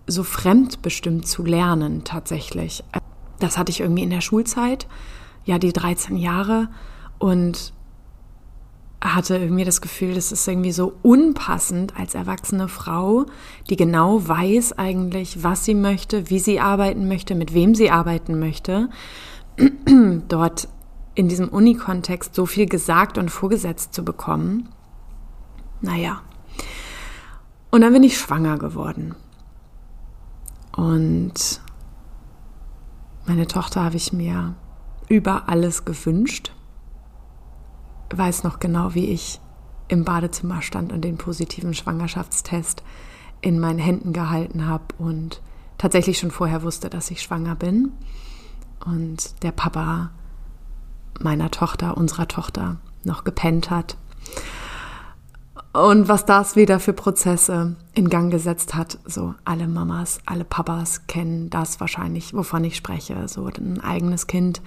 so 0.08 0.24
fremdbestimmt 0.24 1.28
zu 1.28 1.46
lernen 1.46 2.04
tatsächlich. 2.04 2.84
Das 3.38 3.60
hatte 3.60 3.70
ich 3.70 3.82
irgendwie 3.82 4.02
in 4.02 4.10
der 4.10 4.22
Schulzeit 4.22 4.88
ja 5.48 5.58
die 5.58 5.74
13 5.74 6.18
Jahre 6.18 6.70
und 7.18 7.74
hatte 9.02 9.38
irgendwie 9.38 9.64
das 9.64 9.82
Gefühl, 9.82 10.16
das 10.16 10.32
ist 10.32 10.48
irgendwie 10.48 10.72
so 10.72 10.94
unpassend 11.02 11.98
als 11.98 12.16
erwachsene 12.16 12.68
Frau, 12.68 13.26
die 13.70 13.76
genau 13.76 14.28
weiß 14.28 14.78
eigentlich, 14.78 15.44
was 15.44 15.66
sie 15.66 15.76
möchte, 15.76 16.30
wie 16.30 16.40
sie 16.40 16.60
arbeiten 16.60 17.08
möchte, 17.08 17.36
mit 17.36 17.54
wem 17.54 17.76
sie 17.76 17.92
arbeiten 17.92 18.40
möchte, 18.40 18.90
dort 20.28 20.68
in 21.16 21.28
diesem 21.28 21.50
Uni-Kontext 21.50 22.36
so 22.36 22.46
viel 22.46 22.68
gesagt 22.68 23.18
und 23.18 23.30
vorgesetzt 23.30 23.94
zu 23.94 24.04
bekommen. 24.04 24.70
Naja. 25.82 26.22
Und 27.72 27.82
dann 27.82 27.94
bin 27.94 28.04
ich 28.04 28.18
schwanger 28.18 28.58
geworden. 28.58 29.16
Und 30.76 31.62
meine 33.26 33.48
Tochter 33.48 33.84
habe 33.84 33.96
ich 33.96 34.14
mir 34.14 34.56
über 35.08 35.50
alles 35.50 35.86
gewünscht. 35.86 36.52
Weiß 38.14 38.44
noch 38.44 38.60
genau, 38.60 38.94
wie 38.94 39.08
ich 39.08 39.40
im 39.88 40.04
Badezimmer 40.04 40.62
stand 40.62 40.92
und 40.92 41.02
den 41.02 41.18
positiven 41.18 41.74
Schwangerschaftstest 41.74 42.84
in 43.42 43.60
meinen 43.60 43.80
Händen 43.80 44.14
gehalten 44.14 44.66
habe 44.66 44.86
und 44.98 45.42
tatsächlich 45.78 46.18
schon 46.20 46.32
vorher 46.32 46.64
wusste, 46.64 46.90
dass 46.90 47.12
ich 47.12 47.22
schwanger 47.22 47.56
bin. 47.56 47.92
Und 48.86 49.44
der 49.44 49.52
Papa 49.52 50.12
meiner 51.20 51.52
Tochter, 51.52 51.98
unserer 51.98 52.28
Tochter, 52.28 52.78
noch 53.04 53.24
gepennt 53.24 53.70
hat. 53.70 53.98
Und 55.78 56.08
was 56.08 56.26
das 56.26 56.56
wieder 56.56 56.80
für 56.80 56.94
Prozesse 56.94 57.76
in 57.94 58.10
Gang 58.10 58.32
gesetzt 58.32 58.74
hat, 58.74 58.98
so 59.06 59.36
alle 59.46 59.68
Mamas, 59.68 60.18
alle 60.26 60.44
Papas 60.44 61.06
kennen 61.06 61.52
das 61.52 61.80
wahrscheinlich, 61.80 62.34
wovon 62.34 62.64
ich 62.64 62.76
spreche, 62.76 63.28
so 63.28 63.46
ein 63.46 63.80
eigenes 63.80 64.26
Kind 64.26 64.64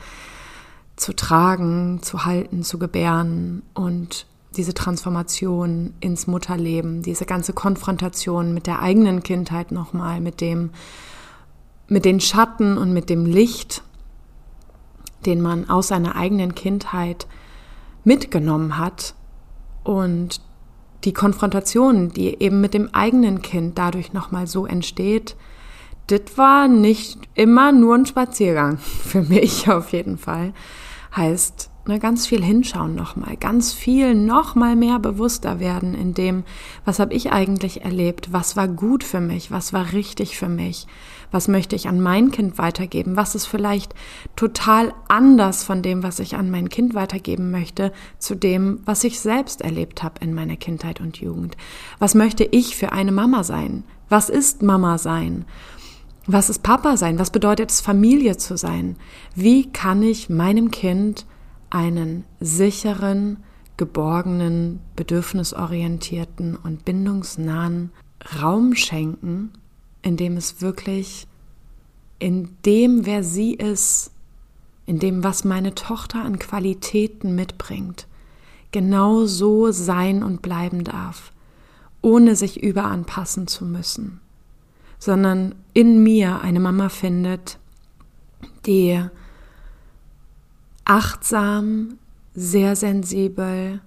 zu 0.94 1.12
tragen, 1.12 1.98
zu 2.00 2.26
halten, 2.26 2.62
zu 2.62 2.78
gebären 2.78 3.64
und 3.74 4.28
diese 4.56 4.72
Transformation 4.72 5.94
ins 5.98 6.28
Mutterleben, 6.28 7.02
diese 7.02 7.24
ganze 7.24 7.54
Konfrontation 7.54 8.54
mit 8.54 8.68
der 8.68 8.80
eigenen 8.80 9.24
Kindheit 9.24 9.72
nochmal, 9.72 10.20
mit 10.20 10.40
dem, 10.40 10.70
mit 11.88 12.04
den 12.04 12.20
Schatten 12.20 12.78
und 12.78 12.92
mit 12.92 13.10
dem 13.10 13.26
Licht, 13.26 13.82
den 15.26 15.40
man 15.40 15.70
aus 15.70 15.88
seiner 15.88 16.14
eigenen 16.14 16.54
Kindheit 16.54 17.26
mitgenommen 18.04 18.78
hat 18.78 19.16
und 19.82 20.40
die 21.04 21.12
Konfrontation, 21.12 22.10
die 22.10 22.40
eben 22.42 22.60
mit 22.60 22.74
dem 22.74 22.94
eigenen 22.94 23.42
Kind 23.42 23.78
dadurch 23.78 24.12
nochmal 24.12 24.46
so 24.46 24.66
entsteht, 24.66 25.36
das 26.08 26.36
war 26.36 26.68
nicht 26.68 27.18
immer 27.34 27.72
nur 27.72 27.94
ein 27.94 28.06
Spaziergang, 28.06 28.78
für 29.04 29.22
mich 29.22 29.70
auf 29.70 29.92
jeden 29.92 30.18
Fall. 30.18 30.52
Heißt, 31.14 31.69
ne, 31.90 31.98
ganz 31.98 32.26
viel 32.26 32.42
hinschauen 32.42 32.94
nochmal, 32.94 33.37
ganz 33.37 33.72
viel 33.72 34.14
nochmal 34.14 34.76
mehr 34.76 34.98
bewusster 34.98 35.61
werden 35.61 35.94
in 35.94 36.14
dem, 36.14 36.44
was 36.85 36.98
habe 36.98 37.12
ich 37.14 37.33
eigentlich 37.33 37.83
erlebt, 37.85 38.33
was 38.33 38.57
war 38.57 38.68
gut 38.68 39.05
für 39.05 39.20
mich, 39.20 39.50
was 39.50 39.72
war 39.72 39.92
richtig 39.92 40.38
für 40.38 40.48
mich, 40.48 40.87
was 41.31 41.48
möchte 41.48 41.76
ich 41.76 41.88
an 41.88 42.00
mein 42.00 42.31
Kind 42.31 42.59
weitergeben, 42.59 43.16
was 43.16 43.35
ist 43.35 43.46
vielleicht 43.46 43.94
total 44.37 44.94
anders 45.09 45.64
von 45.64 45.83
dem, 45.83 46.03
was 46.03 46.20
ich 46.20 46.37
an 46.37 46.50
mein 46.50 46.68
Kind 46.68 46.94
weitergeben 46.94 47.50
möchte, 47.50 47.92
zu 48.18 48.35
dem, 48.35 48.81
was 48.85 49.05
ich 49.05 49.20
selbst 49.20 49.61
erlebt 49.61 50.03
habe 50.03 50.20
in 50.20 50.33
meiner 50.33 50.57
Kindheit 50.57 51.00
und 51.00 51.18
Jugend. 51.18 51.57
Was 51.98 52.14
möchte 52.14 52.44
ich 52.44 52.76
für 52.76 52.92
eine 52.92 53.12
Mama 53.12 53.42
sein? 53.44 53.85
Was 54.09 54.29
ist 54.29 54.62
Mama 54.62 54.96
sein? 54.98 55.44
Was 56.26 56.50
ist 56.50 56.62
Papa 56.62 56.96
sein? 56.96 57.18
Was 57.18 57.31
bedeutet 57.31 57.70
es, 57.70 57.81
Familie 57.81 58.37
zu 58.37 58.57
sein? 58.57 58.96
Wie 59.35 59.72
kann 59.72 60.03
ich 60.03 60.31
meinem 60.31 60.70
Kind 60.70 61.26
einen 61.70 62.24
sicheren, 62.40 63.38
geborgenen, 63.76 64.80
bedürfnisorientierten 64.96 66.56
und 66.56 66.85
bindungsnahen 66.85 67.92
Raum 68.42 68.74
schenken, 68.74 69.52
in 70.02 70.16
dem 70.16 70.37
es 70.37 70.61
wirklich 70.61 71.26
in 72.18 72.56
dem, 72.66 73.06
wer 73.06 73.24
sie 73.24 73.54
ist, 73.54 74.12
in 74.87 74.98
dem, 74.98 75.24
was 75.24 75.44
meine 75.44 75.74
Tochter 75.74 76.22
an 76.22 76.38
Qualitäten 76.38 77.35
mitbringt, 77.35 78.06
genau 78.72 79.24
so 79.24 79.72
sein 79.72 80.22
und 80.22 80.42
bleiben 80.42 80.85
darf, 80.85 81.33
ohne 82.02 82.37
sich 82.37 82.62
überanpassen 82.62 83.46
zu 83.46 83.64
müssen, 83.64 84.20
sondern 84.98 85.54
in 85.72 86.02
mir 86.02 86.42
eine 86.42 86.61
Mama 86.61 86.88
findet, 86.88 87.59
die 88.66 89.02
achtsam, 90.90 91.98
sehr 92.35 92.74
sensibel 92.74 93.81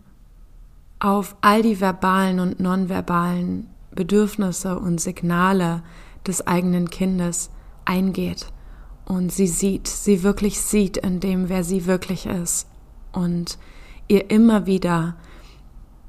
auf 0.99 1.35
all 1.41 1.61
die 1.61 1.81
verbalen 1.81 2.39
und 2.39 2.61
nonverbalen 2.61 3.67
Bedürfnisse 3.91 4.79
und 4.79 5.01
Signale 5.01 5.83
des 6.25 6.47
eigenen 6.47 6.89
Kindes 6.89 7.49
eingeht 7.83 8.47
und 9.03 9.33
sie 9.33 9.47
sieht, 9.47 9.87
sie 9.87 10.23
wirklich 10.23 10.61
sieht 10.61 10.95
in 10.95 11.19
dem, 11.19 11.49
wer 11.49 11.65
sie 11.65 11.87
wirklich 11.87 12.25
ist 12.25 12.69
und 13.11 13.57
ihr 14.07 14.31
immer 14.31 14.65
wieder 14.65 15.17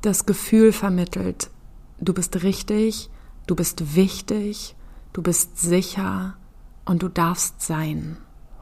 das 0.00 0.26
Gefühl 0.26 0.70
vermittelt, 0.70 1.50
du 1.98 2.14
bist 2.14 2.40
richtig, 2.44 3.10
du 3.48 3.56
bist 3.56 3.96
wichtig, 3.96 4.76
du 5.12 5.22
bist 5.22 5.58
sicher 5.58 6.36
und 6.84 7.02
du 7.02 7.08
darfst 7.08 7.62
sein. 7.62 8.16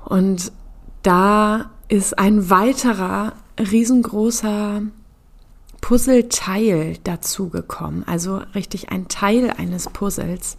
Und 0.07 0.51
da 1.03 1.71
ist 1.93 2.19
ein 2.19 2.49
weiterer 2.49 3.35
riesengroßer 3.61 4.81
Puzzleteil 5.83 6.97
dazugekommen, 7.05 8.09
also 8.09 8.41
richtig 8.55 8.89
ein 8.89 9.09
Teil 9.09 9.51
eines 9.51 9.91
Puzzles. 9.91 10.57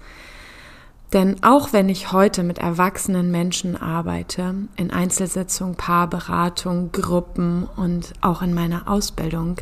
Denn 1.11 1.43
auch 1.43 1.73
wenn 1.73 1.89
ich 1.89 2.11
heute 2.11 2.43
mit 2.43 2.59
erwachsenen 2.59 3.31
Menschen 3.31 3.75
arbeite, 3.75 4.53
in 4.75 4.91
Einzelsitzung, 4.91 5.73
Paarberatung, 5.73 6.91
Gruppen 6.91 7.67
und 7.77 8.13
auch 8.21 8.43
in 8.43 8.53
meiner 8.53 8.87
Ausbildung, 8.87 9.55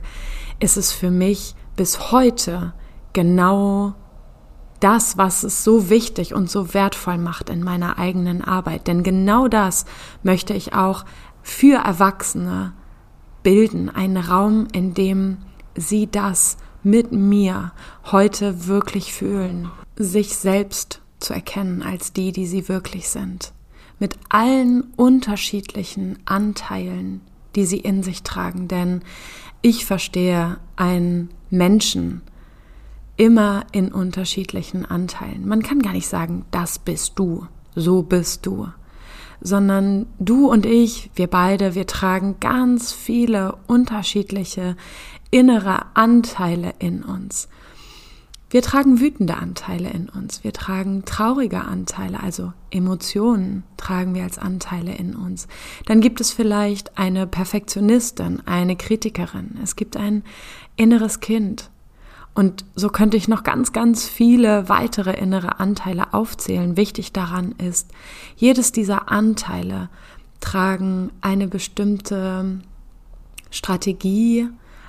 ist 0.60 0.75
es 0.75 0.91
für 0.91 1.10
mich 1.10 1.55
bis 1.77 2.12
heute 2.12 2.73
genau 3.13 3.93
das, 4.81 5.17
was 5.17 5.43
es 5.43 5.63
so 5.63 5.89
wichtig 5.89 6.34
und 6.34 6.49
so 6.49 6.73
wertvoll 6.73 7.17
macht 7.17 7.49
in 7.49 7.63
meiner 7.63 7.97
eigenen 7.97 8.43
Arbeit. 8.43 8.88
Denn 8.88 9.03
genau 9.03 9.47
das 9.47 9.86
möchte 10.23 10.53
ich 10.53 10.73
auch 10.73 11.05
für 11.43 11.84
Erwachsene 11.84 12.73
bilden. 13.43 13.89
Einen 13.89 14.17
Raum, 14.17 14.67
in 14.73 14.93
dem 14.93 15.38
sie 15.75 16.08
das 16.08 16.58
mit 16.84 17.12
mir 17.12 17.71
heute 18.12 18.67
wirklich 18.67 19.13
fühlen. 19.13 19.69
Sich 19.95 20.36
selbst 20.36 21.01
zu 21.19 21.34
erkennen 21.34 21.84
als 21.84 22.13
die, 22.13 22.32
die 22.32 22.47
sie 22.47 22.67
wirklich 22.67 23.10
sind. 23.10 23.54
Mit 23.99 24.17
allen 24.30 24.82
unterschiedlichen 24.95 26.17
Anteilen, 26.25 27.21
die 27.56 27.65
sie 27.65 27.80
in 27.80 28.01
sich 28.01 28.23
tragen. 28.23 28.67
Denn 28.67 29.01
ich 29.62 29.86
verstehe 29.86 30.58
einen 30.75 31.30
Menschen 31.49 32.21
immer 33.17 33.65
in 33.71 33.91
unterschiedlichen 33.91 34.86
Anteilen. 34.86 35.47
Man 35.47 35.62
kann 35.62 35.80
gar 35.80 35.93
nicht 35.93 36.08
sagen, 36.08 36.45
das 36.49 36.80
bist 36.80 37.19
du, 37.19 37.45
so 37.75 38.01
bist 38.01 38.47
du, 38.47 38.69
sondern 39.41 40.06
du 40.19 40.49
und 40.49 40.65
ich, 40.65 41.10
wir 41.15 41.27
beide, 41.27 41.75
wir 41.75 41.88
tragen 41.88 42.36
ganz 42.39 42.93
viele 42.93 43.58
unterschiedliche 43.67 44.75
innere 45.32 45.86
Anteile 45.95 46.73
in 46.80 47.04
uns. 47.04 47.47
Wir 48.51 48.62
tragen 48.62 48.99
wütende 48.99 49.38
Anteile 49.38 49.89
in 49.91 50.10
uns, 50.10 50.43
wir 50.43 50.51
tragen 50.51 51.06
traurige 51.06 51.62
Anteile, 51.62 52.21
also 52.21 52.51
Emotionen 52.69 53.63
tragen 53.77 54.13
wir 54.13 54.23
als 54.23 54.38
Anteile 54.38 54.93
in 54.93 55.15
uns. 55.15 55.47
Dann 55.86 56.01
gibt 56.01 56.19
es 56.19 56.34
vielleicht 56.34 56.97
eine 56.97 57.27
Perfektionistin, 57.27 58.41
eine 58.45 58.75
Kritikerin, 58.75 59.58
es 59.63 59.77
gibt 59.77 59.95
ein 59.95 60.23
inneres 60.75 61.21
Kind. 61.21 61.69
Und 62.33 62.63
so 62.75 62.89
könnte 62.89 63.17
ich 63.17 63.27
noch 63.27 63.43
ganz, 63.43 63.73
ganz 63.73 64.07
viele 64.07 64.69
weitere 64.69 65.11
innere 65.17 65.59
Anteile 65.59 66.13
aufzählen. 66.13 66.77
Wichtig 66.77 67.11
daran 67.11 67.53
ist, 67.57 67.91
jedes 68.37 68.71
dieser 68.71 69.11
Anteile 69.11 69.89
tragen 70.39 71.11
eine 71.21 71.47
bestimmte 71.47 72.61
Strategie, 73.49 74.47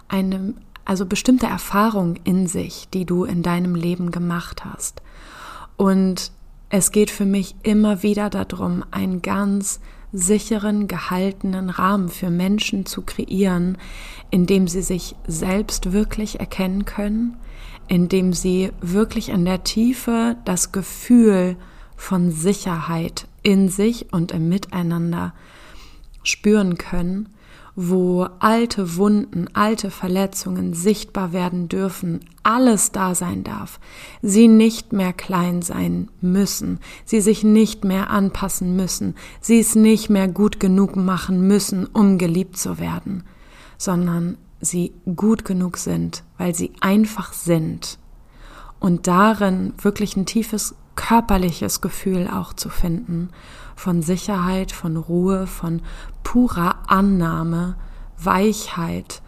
eine, 0.09 0.55
also 0.85 1.05
bestimmte 1.05 1.47
Erfahrung 1.47 2.17
in 2.25 2.47
sich, 2.47 2.89
die 2.95 3.05
du 3.05 3.25
in 3.25 3.43
deinem 3.43 3.75
Leben 3.75 4.13
gemacht 4.13 4.65
hast. 4.65 5.03
Und 5.77 6.31
es 6.71 6.93
geht 6.93 7.11
für 7.11 7.27
mich 7.27 7.57
immer 7.63 8.03
wieder 8.03 8.31
darum, 8.31 8.85
einen 8.93 9.21
ganz 9.21 9.81
sicheren, 10.13 10.89
gehaltenen 10.89 11.71
Rahmen 11.71 12.09
für 12.09 12.31
Menschen 12.31 12.87
zu 12.87 13.03
kreieren, 13.03 13.79
in 14.31 14.47
dem 14.47 14.69
sie 14.69 14.83
sich 14.83 15.17
selbst 15.27 15.93
wirklich 15.93 16.41
erkennen 16.41 16.85
können, 16.85 17.37
in 17.89 18.09
dem 18.09 18.33
sie 18.33 18.71
wirklich 18.81 19.31
in 19.31 19.45
der 19.45 19.65
Tiefe 19.65 20.37
das 20.45 20.73
Gefühl 20.73 21.57
von 21.97 22.31
Sicherheit 22.31 23.27
in 23.43 23.69
sich 23.69 24.13
und 24.13 24.33
im 24.33 24.49
Miteinander 24.49 25.35
spüren 26.23 26.79
können 26.79 27.29
wo 27.75 28.29
alte 28.39 28.97
Wunden, 28.97 29.47
alte 29.55 29.91
Verletzungen 29.91 30.75
sichtbar 30.75 31.33
werden 31.33 31.69
dürfen, 31.69 32.21
alles 32.43 32.93
da 32.93 33.15
sein 33.15 33.45
darf, 33.45 33.81
sie 34.21 34.49
nicht 34.49 34.93
mehr 34.93 35.13
klein 35.13 35.63
sein 35.63 36.11
müssen, 36.21 36.81
sie 37.05 37.21
sich 37.21 37.45
nicht 37.45 37.85
mehr 37.85 38.11
anpassen 38.11 38.77
müssen, 38.77 39.15
sie 39.41 39.59
es 39.59 39.75
nicht 39.75 40.11
mehr 40.11 40.29
gut 40.29 40.61
genug 40.61 40.97
machen 40.97 41.47
müssen, 41.47 41.87
um 41.87 42.19
geliebt 42.19 42.59
zu 42.59 42.79
werden, 42.79 43.25
sondern 43.79 44.37
sie 44.61 44.93
gut 45.17 45.45
genug 45.45 45.79
sind, 45.79 46.25
weil 46.37 46.55
sie 46.55 46.73
einfach 46.81 47.33
sind. 47.33 47.99
Und 48.81 49.07
darin 49.07 49.73
wirklich 49.81 50.17
ein 50.17 50.27
tiefes 50.27 50.75
körperliches 50.95 51.81
Gefühl 51.81 52.29
auch 52.29 52.53
zu 52.53 52.69
finden 52.69 53.31
von 53.77 54.03
Sicherheit, 54.03 54.73
von 54.73 54.97
Ruhe, 54.97 55.47
von 55.47 55.83
purer 56.23 56.77
Annahme, 56.89 57.77
Weichheit 58.19 59.23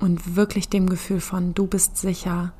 und 0.00 0.36
wirklich 0.36 0.68
dem 0.68 0.88
Gefühl 0.88 1.20
von 1.20 1.54
du 1.54 1.66
bist 1.66 1.96
sicher. 1.96 2.52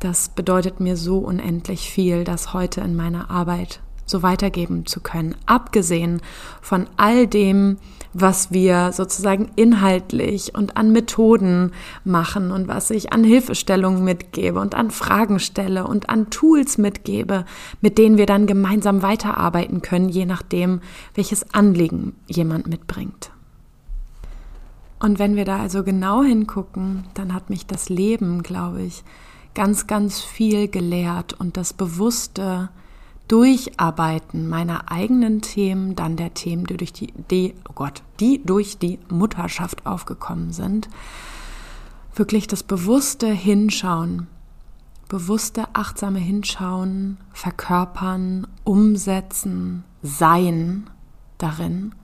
Das 0.00 0.28
bedeutet 0.28 0.80
mir 0.80 0.96
so 0.96 1.18
unendlich 1.18 1.90
viel, 1.90 2.24
das 2.24 2.52
heute 2.52 2.80
in 2.80 2.94
meiner 2.94 3.30
Arbeit 3.30 3.80
so 4.10 4.22
weitergeben 4.22 4.86
zu 4.86 5.00
können. 5.00 5.34
Abgesehen 5.46 6.20
von 6.60 6.86
all 6.96 7.26
dem, 7.26 7.78
was 8.12 8.52
wir 8.52 8.92
sozusagen 8.92 9.50
inhaltlich 9.56 10.54
und 10.54 10.76
an 10.76 10.92
Methoden 10.92 11.72
machen 12.04 12.50
und 12.50 12.68
was 12.68 12.90
ich 12.90 13.12
an 13.12 13.22
Hilfestellungen 13.22 14.02
mitgebe 14.02 14.60
und 14.60 14.74
an 14.74 14.90
Fragen 14.90 15.38
stelle 15.38 15.86
und 15.86 16.08
an 16.08 16.30
Tools 16.30 16.78
mitgebe, 16.78 17.44
mit 17.80 17.98
denen 17.98 18.18
wir 18.18 18.26
dann 18.26 18.46
gemeinsam 18.46 19.02
weiterarbeiten 19.02 19.82
können, 19.82 20.08
je 20.08 20.26
nachdem, 20.26 20.80
welches 21.14 21.54
Anliegen 21.54 22.14
jemand 22.26 22.66
mitbringt. 22.66 23.30
Und 25.00 25.18
wenn 25.18 25.36
wir 25.36 25.44
da 25.44 25.58
also 25.58 25.84
genau 25.84 26.22
hingucken, 26.22 27.04
dann 27.14 27.32
hat 27.32 27.50
mich 27.50 27.66
das 27.66 27.88
Leben, 27.88 28.42
glaube 28.42 28.82
ich, 28.82 29.04
ganz, 29.54 29.86
ganz 29.86 30.20
viel 30.20 30.68
gelehrt 30.68 31.34
und 31.34 31.56
das 31.56 31.72
bewusste 31.72 32.70
Durcharbeiten 33.28 34.48
meiner 34.48 34.90
eigenen 34.90 35.42
Themen, 35.42 35.94
dann 35.94 36.16
der 36.16 36.34
Themen, 36.34 36.64
die 36.64 36.76
durch 36.76 36.92
die, 36.92 37.12
die, 37.30 37.54
oh 37.68 37.72
Gott, 37.74 38.02
die 38.20 38.42
durch 38.44 38.78
die 38.78 38.98
Mutterschaft 39.10 39.86
aufgekommen 39.86 40.52
sind, 40.52 40.88
wirklich 42.14 42.46
das 42.46 42.62
bewusste 42.62 43.28
Hinschauen, 43.28 44.26
bewusste, 45.08 45.68
achtsame 45.74 46.18
Hinschauen, 46.18 47.18
verkörpern, 47.32 48.46
umsetzen, 48.64 49.84
sein 50.02 50.88
darin 51.38 51.94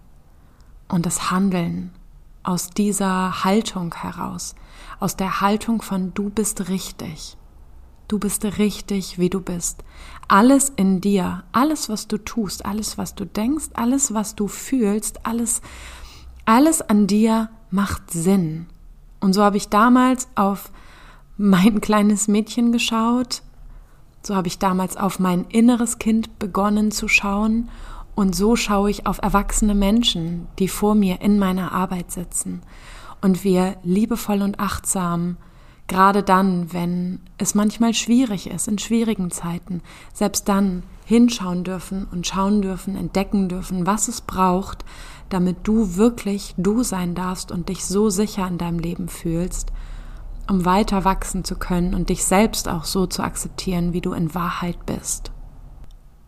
und 0.89 1.07
das 1.07 1.31
Handeln 1.31 1.91
aus 2.43 2.69
dieser 2.71 3.45
Haltung 3.45 3.95
heraus, 3.95 4.55
aus 5.01 5.17
der 5.17 5.41
Haltung 5.41 5.83
von 5.83 6.13
du 6.15 6.31
bist 6.31 6.69
richtig. 6.69 7.37
Du 8.07 8.19
bist 8.19 8.45
richtig, 8.45 9.19
wie 9.19 9.31
du 9.31 9.41
bist. 9.41 9.83
Alles 10.29 10.73
in 10.77 11.01
dir, 11.01 11.45
alles, 11.53 11.89
was 11.89 12.09
du 12.09 12.19
tust, 12.19 12.65
alles, 12.65 12.97
was 12.99 13.15
du 13.15 13.25
denkst, 13.25 13.71
alles, 13.75 14.15
was 14.15 14.35
du 14.35 14.49
fühlst, 14.49 15.27
alles, 15.27 15.61
alles 16.45 16.83
an 16.83 17.07
dir 17.07 17.51
macht 17.71 18.11
Sinn. 18.11 18.67
Und 19.21 19.33
so 19.33 19.43
habe 19.43 19.57
ich 19.57 19.69
damals 19.69 20.29
auf 20.35 20.71
mein 21.37 21.81
kleines 21.81 22.29
Mädchen 22.29 22.73
geschaut, 22.73 23.43
so 24.27 24.35
habe 24.35 24.49
ich 24.49 24.59
damals 24.59 24.97
auf 24.97 25.19
mein 25.19 25.45
inneres 25.51 25.99
Kind 25.99 26.39
begonnen 26.39 26.91
zu 26.91 27.09
schauen. 27.09 27.69
Und 28.15 28.35
so 28.35 28.57
schaue 28.57 28.91
ich 28.91 29.07
auf 29.07 29.19
erwachsene 29.23 29.75
Menschen, 29.75 30.47
die 30.59 30.69
vor 30.69 30.95
mir 30.95 31.21
in 31.21 31.39
meiner 31.39 31.73
Arbeit 31.73 32.11
sitzen. 32.11 32.63
Und 33.21 33.45
wir 33.45 33.77
liebevoll 33.83 34.41
und 34.43 34.61
achtsam 34.61 35.37
Gerade 35.87 36.23
dann, 36.23 36.73
wenn 36.73 37.21
es 37.37 37.55
manchmal 37.55 37.93
schwierig 37.93 38.49
ist, 38.49 38.69
in 38.69 38.79
schwierigen 38.79 39.31
Zeiten, 39.31 39.83
selbst 40.15 40.49
dann 40.49 40.83
hinschauen 41.05 41.63
dürfen 41.63 42.07
und 42.11 42.27
schauen 42.27 42.63
dürfen, 42.63 42.97
entdecken 42.97 43.49
dürfen, 43.49 43.87
was 43.87 44.09
es 44.09 44.23
braucht, 44.23 44.85
damit 45.29 45.59
du 45.65 45.97
wirklich 45.97 46.55
du 46.57 46.83
sein 46.83 47.15
darfst 47.15 47.53
und 47.53 47.69
dich 47.69 47.85
so 47.85 48.09
sicher 48.09 48.47
in 48.49 48.57
deinem 48.57 48.79
Leben 48.79 49.09
fühlst, 49.09 49.73
um 50.49 50.65
weiter 50.65 51.05
wachsen 51.05 51.45
zu 51.45 51.57
können 51.57 51.95
und 51.95 52.09
dich 52.09 52.25
selbst 52.25 52.69
auch 52.69 52.85
so 52.85 53.07
zu 53.07 53.23
akzeptieren, 53.23 53.93
wie 53.93 54.01
du 54.01 54.13
in 54.13 54.35
Wahrheit 54.35 54.87
bist. 54.87 55.33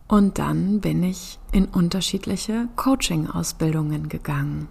Und 0.09 0.39
dann 0.39 0.81
bin 0.81 1.03
ich 1.03 1.39
in 1.51 1.65
unterschiedliche 1.65 2.69
Coaching-Ausbildungen 2.77 4.09
gegangen. 4.09 4.69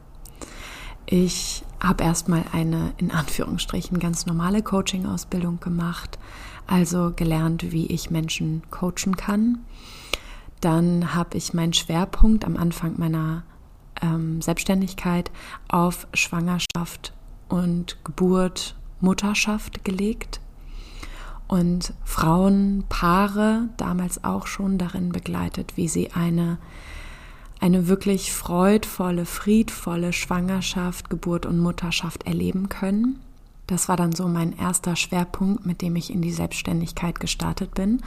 Ich 1.05 1.63
habe 1.79 2.03
erstmal 2.03 2.43
eine 2.51 2.93
in 2.97 3.11
Anführungsstrichen 3.11 3.99
ganz 3.99 4.25
normale 4.25 4.61
Coaching-Ausbildung 4.63 5.59
gemacht, 5.59 6.17
also 6.67 7.11
gelernt, 7.15 7.71
wie 7.71 7.87
ich 7.87 8.09
Menschen 8.09 8.63
coachen 8.71 9.15
kann. 9.17 9.59
dann 10.61 11.13
habe 11.13 11.37
ich 11.37 11.53
meinen 11.53 11.73
Schwerpunkt 11.73 12.43
am 12.45 12.57
Anfang 12.57 12.95
meiner 12.97 13.43
ähm, 14.01 14.41
Selbstständigkeit 14.41 15.29
auf 15.67 16.07
Schwangerschaft 16.13 17.13
und 17.49 17.97
Geburt, 18.03 18.75
Mutterschaft 18.99 19.83
gelegt 19.85 20.39
und 21.47 21.93
Frauen, 22.03 22.85
Paare 22.89 23.69
damals 23.77 24.23
auch 24.23 24.47
schon 24.47 24.77
darin 24.77 25.11
begleitet, 25.11 25.73
wie 25.77 25.87
sie 25.87 26.11
eine, 26.13 26.57
eine 27.59 27.87
wirklich 27.87 28.33
freudvolle, 28.33 29.25
friedvolle 29.25 30.13
Schwangerschaft, 30.13 31.09
Geburt 31.09 31.45
und 31.45 31.59
Mutterschaft 31.59 32.23
erleben 32.23 32.69
können. 32.69 33.19
Das 33.67 33.89
war 33.89 33.97
dann 33.97 34.13
so 34.13 34.27
mein 34.27 34.57
erster 34.57 34.95
Schwerpunkt, 34.95 35.65
mit 35.65 35.81
dem 35.81 35.95
ich 35.95 36.11
in 36.13 36.21
die 36.21 36.31
Selbstständigkeit 36.31 37.19
gestartet 37.19 37.73
bin. 37.73 38.01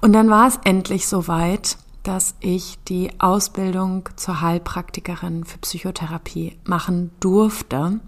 Und 0.00 0.12
dann 0.12 0.30
war 0.30 0.48
es 0.48 0.58
endlich 0.64 1.06
soweit, 1.06 1.76
dass 2.02 2.34
ich 2.40 2.78
die 2.88 3.10
Ausbildung 3.20 4.08
zur 4.16 4.40
Heilpraktikerin 4.40 5.44
für 5.44 5.58
Psychotherapie 5.58 6.56
machen 6.64 7.10
durfte. 7.20 8.00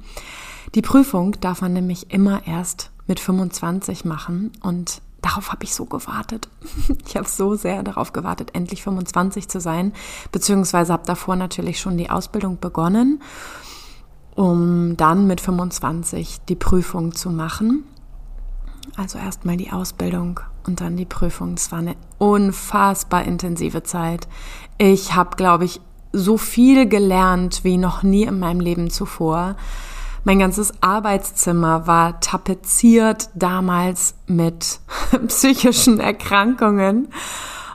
Die 0.74 0.82
Prüfung 0.82 1.36
darf 1.40 1.60
man 1.60 1.72
nämlich 1.72 2.10
immer 2.10 2.46
erst 2.46 2.90
mit 3.06 3.20
25 3.20 4.04
machen 4.04 4.50
und 4.62 5.00
darauf 5.24 5.52
habe 5.52 5.64
ich 5.64 5.74
so 5.74 5.86
gewartet. 5.86 6.48
Ich 7.06 7.16
habe 7.16 7.28
so 7.28 7.54
sehr 7.54 7.82
darauf 7.82 8.12
gewartet, 8.12 8.50
endlich 8.54 8.82
25 8.82 9.48
zu 9.48 9.60
sein, 9.60 9.92
beziehungsweise 10.32 10.92
habe 10.92 11.06
davor 11.06 11.36
natürlich 11.36 11.80
schon 11.80 11.96
die 11.96 12.10
Ausbildung 12.10 12.58
begonnen, 12.58 13.22
um 14.34 14.96
dann 14.96 15.26
mit 15.26 15.40
25 15.40 16.40
die 16.48 16.56
Prüfung 16.56 17.14
zu 17.14 17.30
machen. 17.30 17.84
Also 18.96 19.18
erstmal 19.18 19.56
die 19.56 19.70
Ausbildung 19.70 20.40
und 20.66 20.80
dann 20.80 20.96
die 20.96 21.04
Prüfung. 21.04 21.54
Es 21.54 21.70
war 21.72 21.78
eine 21.78 21.96
unfassbar 22.18 23.24
intensive 23.24 23.82
Zeit. 23.82 24.28
Ich 24.78 25.14
habe, 25.14 25.36
glaube 25.36 25.64
ich, 25.64 25.80
so 26.12 26.36
viel 26.36 26.86
gelernt 26.88 27.64
wie 27.64 27.76
noch 27.76 28.02
nie 28.02 28.24
in 28.24 28.38
meinem 28.38 28.60
Leben 28.60 28.90
zuvor. 28.90 29.56
Mein 30.26 30.38
ganzes 30.38 30.72
Arbeitszimmer 30.80 31.86
war 31.86 32.18
tapeziert 32.20 33.28
damals 33.34 34.14
mit 34.26 34.80
psychischen 35.28 36.00
Erkrankungen 36.00 37.08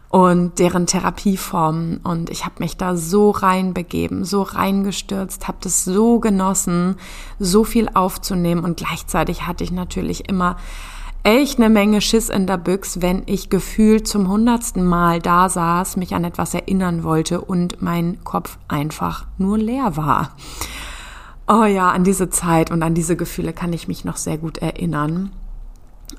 und 0.09 0.57
deren 0.57 0.87
Therapieformen. 0.87 1.97
Und 1.97 2.31
ich 2.31 2.45
habe 2.45 2.55
mich 2.57 2.75
da 2.75 2.95
so 2.95 3.29
reinbegeben, 3.29 4.25
so 4.25 4.41
reingestürzt, 4.41 5.47
habe 5.47 5.59
das 5.61 5.85
so 5.85 6.19
genossen, 6.19 6.95
so 7.37 7.63
viel 7.63 7.87
aufzunehmen. 7.93 8.63
Und 8.63 8.77
gleichzeitig 8.77 9.45
hatte 9.45 9.63
ich 9.63 9.71
natürlich 9.71 10.27
immer 10.27 10.57
echt 11.21 11.59
eine 11.59 11.69
Menge 11.69 12.01
Schiss 12.01 12.29
in 12.29 12.47
der 12.47 12.57
Büchs, 12.57 12.99
wenn 12.99 13.21
ich 13.27 13.51
gefühlt 13.51 14.07
zum 14.07 14.27
hundertsten 14.27 14.83
Mal 14.83 15.19
da 15.19 15.49
saß, 15.49 15.97
mich 15.97 16.15
an 16.15 16.23
etwas 16.23 16.55
erinnern 16.55 17.03
wollte 17.03 17.41
und 17.41 17.83
mein 17.83 18.23
Kopf 18.23 18.57
einfach 18.67 19.27
nur 19.37 19.59
leer 19.59 19.95
war. 19.97 20.31
Oh 21.51 21.65
ja, 21.65 21.89
an 21.89 22.03
diese 22.03 22.29
Zeit 22.29 22.69
und 22.69 22.83
an 22.83 22.93
diese 22.93 23.15
Gefühle 23.15 23.53
kann 23.53 23.73
ich 23.73 23.87
mich 23.87 24.05
noch 24.05 24.17
sehr 24.17 24.37
gut 24.37 24.59
erinnern. 24.59 25.31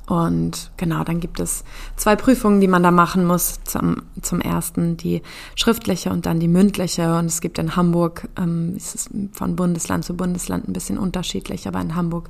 Und 0.08 0.72
genau, 0.76 1.04
dann 1.04 1.20
gibt 1.20 1.38
es 1.38 1.62
zwei 1.94 2.16
Prüfungen, 2.16 2.60
die 2.60 2.66
man 2.66 2.82
da 2.82 2.90
machen 2.90 3.24
muss. 3.24 3.60
Zum, 3.62 4.02
zum 4.22 4.40
ersten 4.40 4.96
die 4.96 5.22
schriftliche 5.54 6.10
und 6.10 6.26
dann 6.26 6.40
die 6.40 6.48
mündliche. 6.48 7.16
Und 7.16 7.26
es 7.26 7.40
gibt 7.40 7.60
in 7.60 7.76
Hamburg, 7.76 8.28
ähm, 8.36 8.74
ist 8.76 8.96
es 8.96 9.10
von 9.30 9.54
Bundesland 9.54 10.04
zu 10.04 10.16
Bundesland 10.16 10.68
ein 10.68 10.72
bisschen 10.72 10.98
unterschiedlich, 10.98 11.68
aber 11.68 11.80
in 11.80 11.94
Hamburg 11.94 12.28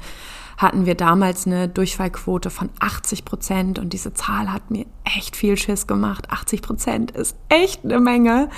hatten 0.59 0.85
wir 0.85 0.95
damals 0.95 1.47
eine 1.47 1.71
Durchfallquote 1.71 2.51
von 2.51 2.69
80 2.81 3.25
Prozent 3.25 3.79
und 3.79 3.95
diese 3.95 4.13
Zahl 4.13 4.53
hat 4.53 4.71
mir 4.71 4.85
echt 5.05 5.37
viel 5.37 5.57
Schiss 5.57 5.87
gemacht. 5.87 6.31
80 6.31 6.61
Prozent 6.61 7.13
ist 7.13 7.35
echt 7.49 7.83
eine 7.83 7.99
Menge. 7.99 8.51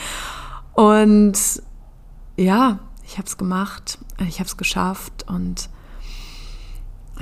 Und 0.74 1.38
ja, 2.36 2.80
ich 3.04 3.18
habe 3.18 3.26
es 3.26 3.36
gemacht, 3.36 3.98
ich 4.26 4.38
habe 4.38 4.46
es 4.46 4.56
geschafft 4.56 5.26
und 5.28 5.68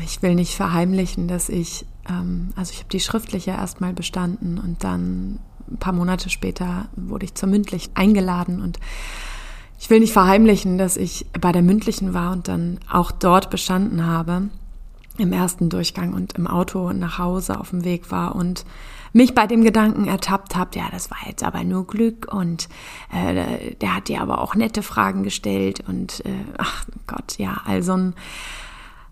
ich 0.02 0.22
will 0.22 0.34
nicht 0.34 0.54
verheimlichen, 0.54 1.28
dass 1.28 1.48
ich, 1.48 1.86
ähm, 2.08 2.50
also 2.56 2.72
ich 2.72 2.78
habe 2.78 2.90
die 2.90 3.00
schriftliche 3.00 3.50
erstmal 3.50 3.92
bestanden 3.92 4.58
und 4.58 4.84
dann 4.84 5.38
ein 5.70 5.78
paar 5.78 5.92
Monate 5.92 6.30
später 6.30 6.88
wurde 6.96 7.26
ich 7.26 7.34
zur 7.34 7.48
mündlichen 7.48 7.94
eingeladen 7.94 8.60
und 8.60 8.78
ich 9.78 9.88
will 9.88 10.00
nicht 10.00 10.12
verheimlichen, 10.12 10.78
dass 10.78 10.96
ich 10.96 11.26
bei 11.40 11.52
der 11.52 11.62
mündlichen 11.62 12.12
war 12.12 12.32
und 12.32 12.48
dann 12.48 12.78
auch 12.90 13.10
dort 13.10 13.50
bestanden 13.50 14.04
habe 14.04 14.48
im 15.16 15.32
ersten 15.32 15.68
Durchgang 15.68 16.12
und 16.12 16.34
im 16.34 16.46
Auto 16.46 16.92
nach 16.92 17.18
Hause 17.18 17.58
auf 17.58 17.70
dem 17.70 17.84
Weg 17.84 18.10
war 18.10 18.34
und 18.34 18.64
mich 19.12 19.34
bei 19.34 19.46
dem 19.46 19.64
Gedanken 19.64 20.06
ertappt 20.06 20.56
habe, 20.56 20.78
ja, 20.78 20.84
das 20.90 21.10
war 21.10 21.18
jetzt 21.26 21.42
aber 21.42 21.64
nur 21.64 21.86
Glück 21.86 22.32
und 22.32 22.68
äh, 23.12 23.74
der 23.74 23.96
hat 23.96 24.08
dir 24.08 24.20
aber 24.20 24.40
auch 24.40 24.54
nette 24.54 24.82
Fragen 24.82 25.22
gestellt 25.22 25.82
und 25.86 26.24
äh, 26.24 26.44
ach 26.58 26.84
Gott, 27.06 27.38
ja, 27.38 27.60
also 27.64 27.94
ein 27.94 28.14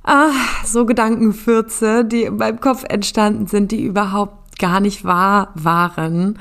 ah, 0.04 0.30
so 0.64 0.86
Gedankenfürze, 0.86 2.04
die 2.04 2.22
in 2.22 2.36
meinem 2.36 2.60
Kopf 2.60 2.84
entstanden 2.88 3.46
sind, 3.46 3.72
die 3.72 3.82
überhaupt 3.82 4.58
gar 4.58 4.80
nicht 4.80 5.04
wahr 5.04 5.50
waren, 5.54 6.38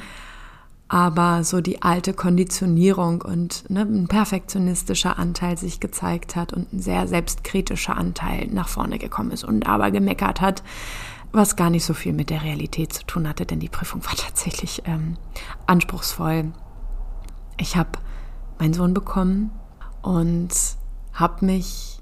aber 0.88 1.44
so 1.44 1.60
die 1.60 1.82
alte 1.82 2.14
Konditionierung 2.14 3.22
und 3.22 3.70
ne, 3.70 3.82
ein 3.82 4.08
perfektionistischer 4.08 5.20
Anteil 5.20 5.58
sich 5.58 5.80
gezeigt 5.80 6.36
hat 6.36 6.54
und 6.54 6.72
ein 6.72 6.80
sehr 6.80 7.08
selbstkritischer 7.08 7.98
Anteil 7.98 8.48
nach 8.52 8.70
vorne 8.70 8.98
gekommen 8.98 9.32
ist 9.32 9.44
und 9.44 9.68
aber 9.68 9.92
gemeckert 9.92 10.40
hat, 10.40 10.64
was 11.38 11.56
gar 11.56 11.70
nicht 11.70 11.86
so 11.86 11.94
viel 11.94 12.12
mit 12.12 12.30
der 12.30 12.44
Realität 12.44 12.92
zu 12.92 13.06
tun 13.06 13.28
hatte, 13.28 13.46
denn 13.46 13.60
die 13.60 13.70
Prüfung 13.70 14.04
war 14.06 14.16
tatsächlich 14.18 14.82
ähm, 14.86 15.18
anspruchsvoll. 15.66 16.52
Ich 17.58 17.78
habe 17.78 17.92
meinen 18.60 18.74
Sohn 18.74 18.94
bekommen 18.94 19.52
und 20.02 20.50
habe 21.14 21.46
mich 21.46 22.00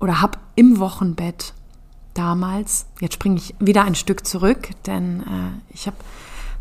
oder 0.00 0.20
habe 0.20 0.38
im 0.54 0.78
Wochenbett 0.78 1.54
damals, 2.12 2.86
jetzt 3.00 3.14
springe 3.14 3.36
ich 3.36 3.54
wieder 3.58 3.84
ein 3.84 3.94
Stück 3.94 4.26
zurück, 4.26 4.70
denn 4.86 5.20
äh, 5.20 5.72
ich 5.72 5.86
habe 5.86 5.96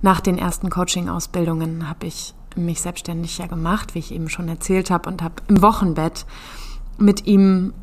nach 0.01 0.19
den 0.19 0.37
ersten 0.37 0.69
Coaching-Ausbildungen 0.69 1.89
habe 1.89 2.07
ich 2.07 2.33
mich 2.55 2.81
selbstständig 2.81 3.37
ja 3.37 3.47
gemacht, 3.47 3.95
wie 3.95 3.99
ich 3.99 4.11
eben 4.11 4.29
schon 4.29 4.47
erzählt 4.47 4.91
habe, 4.91 5.09
und 5.09 5.21
habe 5.21 5.35
im 5.47 5.61
Wochenbett 5.61 6.25
mit 6.97 7.25
ihm 7.25 7.73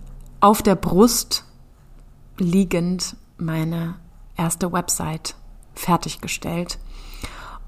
auf 0.40 0.62
der 0.62 0.74
Brust 0.74 1.44
liegend 2.38 3.16
meine 3.40 3.94
erste 4.36 4.72
Website 4.72 5.34
fertiggestellt. 5.74 6.78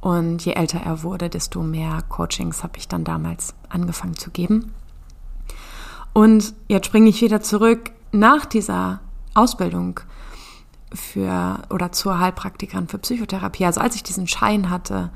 Und 0.01 0.45
je 0.45 0.53
älter 0.55 0.81
er 0.81 1.03
wurde, 1.03 1.29
desto 1.29 1.63
mehr 1.63 2.03
Coachings 2.09 2.63
habe 2.63 2.79
ich 2.79 2.89
dann 2.89 3.05
damals 3.05 3.55
angefangen 3.69 4.17
zu 4.17 4.31
geben. 4.31 4.75
Und 6.13 6.55
jetzt 6.69 6.87
springe 6.87 7.09
ich 7.09 7.23
wieder 7.23 7.41
zurück 7.41 7.93
nach 8.11 8.45
dieser 8.45 9.01
Ausbildung 9.35 10.01
für 10.93 11.63
oder 11.71 11.93
zur 11.93 12.19
Heilpraktikerin 12.19 12.89
für 12.89 12.99
Psychotherapie. 12.99 13.65
Also 13.65 13.81
als 13.81 13.95
ich 13.95 14.03
diesen 14.03 14.27
Schein 14.27 14.71
hatte, 14.71 15.11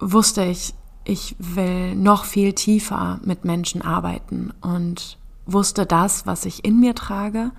wusste 0.00 0.44
ich, 0.44 0.74
ich 1.04 1.36
will 1.38 1.94
noch 1.94 2.24
viel 2.24 2.52
tiefer 2.54 3.20
mit 3.24 3.44
Menschen 3.44 3.82
arbeiten 3.82 4.52
und 4.60 5.18
wusste 5.46 5.86
das, 5.86 6.26
was 6.26 6.44
ich 6.44 6.64
in 6.64 6.80
mir 6.80 6.94
trage 6.94 7.52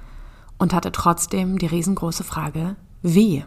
und 0.63 0.73
hatte 0.73 0.93
trotzdem 0.93 1.60
die 1.60 1.65
riesengroße 1.65 2.23
Frage, 2.23 2.78
wie? 3.02 3.43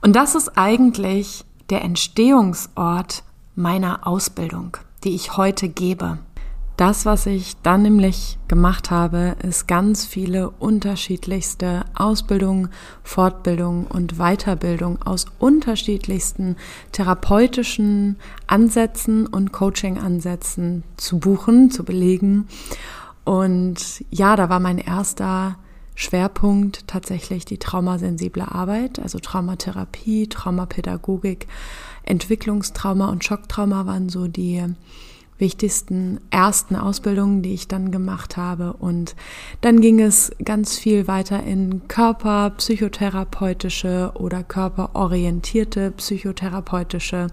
Und 0.00 0.14
das 0.14 0.36
ist 0.36 0.56
eigentlich 0.56 1.44
der 1.70 1.82
Entstehungsort 1.82 3.24
meiner 3.56 4.06
Ausbildung, 4.06 4.76
die 5.02 5.16
ich 5.16 5.36
heute 5.36 5.68
gebe. 5.68 6.18
Das, 6.76 7.04
was 7.04 7.26
ich 7.26 7.56
dann 7.64 7.82
nämlich 7.82 8.38
gemacht 8.46 8.92
habe, 8.92 9.34
ist 9.42 9.66
ganz 9.66 10.06
viele 10.06 10.50
unterschiedlichste 10.50 11.84
Ausbildungen, 11.96 12.68
Fortbildungen 13.02 13.88
und 13.88 14.18
Weiterbildung 14.18 15.02
aus 15.02 15.26
unterschiedlichsten 15.40 16.54
therapeutischen 16.92 18.20
Ansätzen 18.46 19.26
und 19.26 19.52
Coaching-Ansätzen 19.52 20.84
zu 20.96 21.18
buchen, 21.18 21.72
zu 21.72 21.84
belegen. 21.84 22.46
Und 23.24 24.04
ja, 24.10 24.36
da 24.36 24.48
war 24.48 24.60
mein 24.60 24.78
erster 24.78 25.56
Schwerpunkt 25.94 26.88
tatsächlich 26.88 27.44
die 27.44 27.58
traumasensible 27.58 28.50
Arbeit, 28.50 28.98
also 28.98 29.18
Traumatherapie, 29.18 30.28
Traumapädagogik, 30.28 31.46
Entwicklungstrauma 32.04 33.10
und 33.10 33.24
Schocktrauma 33.24 33.84
waren 33.86 34.08
so 34.08 34.26
die 34.26 34.64
wichtigsten 35.38 36.20
ersten 36.30 36.74
Ausbildungen, 36.76 37.42
die 37.42 37.54
ich 37.54 37.66
dann 37.68 37.90
gemacht 37.90 38.36
habe. 38.36 38.74
Und 38.74 39.16
dann 39.60 39.80
ging 39.80 39.98
es 40.00 40.30
ganz 40.44 40.78
viel 40.78 41.08
weiter 41.08 41.42
in 41.42 41.88
körperpsychotherapeutische 41.88 44.12
oder 44.14 44.44
körperorientierte 44.44 45.90
psychotherapeutische 45.90 47.26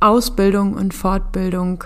Ausbildung 0.00 0.74
und 0.74 0.94
Fortbildung 0.94 1.84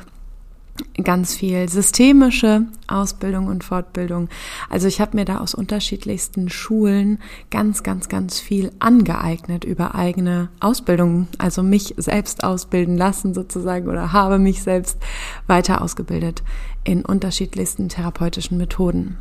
ganz 1.03 1.35
viel 1.35 1.69
systemische 1.69 2.67
Ausbildung 2.87 3.47
und 3.47 3.65
Fortbildung. 3.65 4.29
Also 4.69 4.89
ich 4.89 5.01
habe 5.01 5.17
mir 5.17 5.25
da 5.25 5.39
aus 5.39 5.55
unterschiedlichsten 5.55 6.49
Schulen 6.49 7.19
ganz, 7.51 7.83
ganz, 7.83 8.09
ganz 8.09 8.41
viel 8.41 8.73
angeeignet 8.79 9.65
über 9.65 9.95
eigene 9.95 10.49
Ausbildung, 10.61 11.29
also 11.39 11.63
mich 11.63 11.95
selbst 11.97 12.45
ausbilden 12.45 12.97
lassen 12.97 13.35
sozusagen 13.35 13.89
oder 13.89 14.13
habe 14.13 14.39
mich 14.39 14.63
selbst 14.63 14.99
weiter 15.47 15.83
ausgebildet 15.83 16.43
in 16.85 17.05
unterschiedlichsten 17.05 17.89
therapeutischen 17.89 18.59
Methoden. 18.59 19.19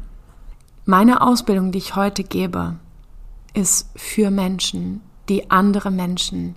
Meine 0.85 1.21
Ausbildung, 1.21 1.71
die 1.71 1.77
ich 1.77 1.95
heute 1.95 2.23
gebe, 2.23 2.75
ist 3.53 3.89
für 3.95 4.31
Menschen, 4.31 5.01
die 5.27 5.51
andere 5.51 5.91
Menschen 5.91 6.55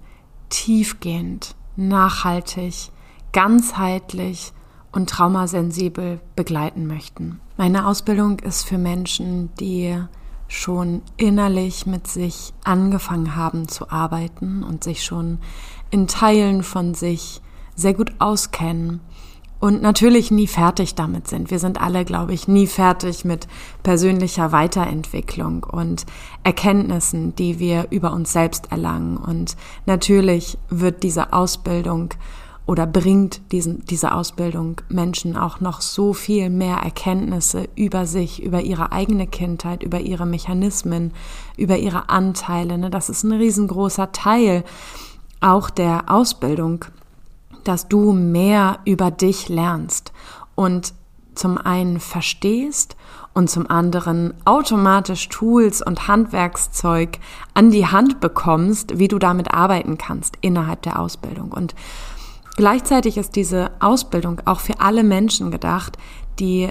tiefgehend, 0.49 1.55
nachhaltig, 1.77 2.91
ganzheitlich 3.33 4.53
und 4.92 5.09
traumasensibel 5.09 6.20
begleiten 6.37 6.87
möchten. 6.87 7.40
Meine 7.57 7.87
Ausbildung 7.87 8.38
ist 8.40 8.64
für 8.64 8.78
Menschen, 8.78 9.50
die 9.59 9.98
schon 10.48 11.02
innerlich 11.16 11.87
mit 11.87 12.07
sich 12.07 12.52
angefangen 12.62 13.35
haben 13.37 13.68
zu 13.68 13.90
arbeiten 13.90 14.62
und 14.62 14.85
sich 14.85 15.02
schon 15.02 15.38
in 15.90 16.07
Teilen 16.07 16.62
von 16.62 16.94
sich 16.94 17.40
sehr 17.74 17.94
gut 17.94 18.12
auskennen 18.18 19.00
und 19.62 19.81
natürlich 19.81 20.33
nie 20.33 20.48
fertig 20.48 20.96
damit 20.96 21.28
sind. 21.28 21.52
Wir 21.52 21.61
sind 21.61 21.81
alle, 21.81 22.05
glaube 22.05 22.35
ich, 22.35 22.48
nie 22.48 22.66
fertig 22.66 23.24
mit 23.24 23.46
persönlicher 23.85 24.50
Weiterentwicklung 24.50 25.62
und 25.62 26.05
Erkenntnissen, 26.42 27.37
die 27.37 27.61
wir 27.61 27.87
über 27.90 28.12
uns 28.12 28.33
selbst 28.33 28.72
erlangen. 28.72 29.16
Und 29.16 29.57
natürlich 29.87 30.59
wird 30.68 31.05
diese 31.05 31.33
Ausbildung 31.33 32.12
oder 32.66 32.87
bringt 32.87 33.40
diesen, 33.51 33.85
diese 33.87 34.12
Ausbildung 34.12 34.81
Menschen 34.88 35.37
auch 35.37 35.61
noch 35.61 35.81
so 35.81 36.12
viel 36.12 36.48
mehr 36.48 36.77
Erkenntnisse 36.77 37.68
über 37.75 38.07
sich, 38.07 38.42
über 38.42 38.61
ihre 38.61 38.92
eigene 38.92 39.27
Kindheit, 39.27 39.83
über 39.83 40.01
ihre 40.01 40.27
Mechanismen, 40.27 41.12
über 41.57 41.77
ihre 41.79 42.09
Anteile. 42.09 42.79
Ne? 42.79 42.90
Das 42.90 43.09
ist 43.09 43.25
ein 43.25 43.33
riesengroßer 43.33 44.12
Teil 44.12 44.64
auch 45.40 45.70
der 45.70 46.05
Ausbildung, 46.07 46.85
dass 47.64 47.88
du 47.88 48.12
mehr 48.12 48.79
über 48.85 49.11
dich 49.11 49.48
lernst 49.48 50.12
und 50.55 50.94
zum 51.35 51.59
einen 51.59 51.98
verstehst 51.98 52.96
und 53.35 53.48
zum 53.48 53.68
anderen 53.70 54.35
automatisch 54.44 55.29
Tools 55.29 55.81
und 55.81 56.07
Handwerkszeug 56.07 57.18
an 57.55 57.70
die 57.70 57.87
Hand 57.87 58.20
bekommst, 58.20 58.98
wie 58.98 59.09
du 59.09 59.18
damit 59.18 59.53
arbeiten 59.53 59.96
kannst 59.96 60.37
innerhalb 60.42 60.83
der 60.83 60.98
Ausbildung. 60.98 61.51
Und 61.53 61.75
Gleichzeitig 62.57 63.17
ist 63.17 63.37
diese 63.37 63.71
Ausbildung 63.81 64.41
auch 64.45 64.61
für 64.61 64.81
alle 64.81 65.05
Menschen 65.05 65.51
gedacht, 65.51 65.97
die 66.38 66.69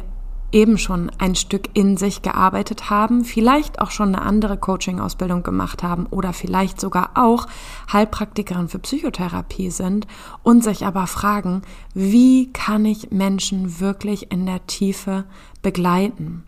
eben 0.52 0.78
schon 0.78 1.10
ein 1.18 1.36
Stück 1.36 1.70
in 1.74 1.98
sich 1.98 2.22
gearbeitet 2.22 2.90
haben, 2.90 3.24
vielleicht 3.24 3.80
auch 3.80 3.92
schon 3.92 4.10
eine 4.10 4.22
andere 4.24 4.58
Coaching-Ausbildung 4.58 5.44
gemacht 5.44 5.82
haben 5.82 6.08
oder 6.08 6.34
vielleicht 6.34 6.82
sogar 6.82 7.12
auch 7.16 7.48
Heilpraktikerin 7.92 8.68
für 8.68 8.80
Psychotherapie 8.80 9.70
sind 9.70 10.08
und 10.44 10.64
sich 10.64 10.86
aber 10.86 11.08
fragen, 11.08 11.62
wie 11.94 12.52
kann 12.52 12.86
ich 12.86 13.12
Menschen 13.12 13.80
wirklich 13.80 14.32
in 14.32 14.46
der 14.46 14.66
Tiefe 14.68 15.24
begleiten? 15.62 16.44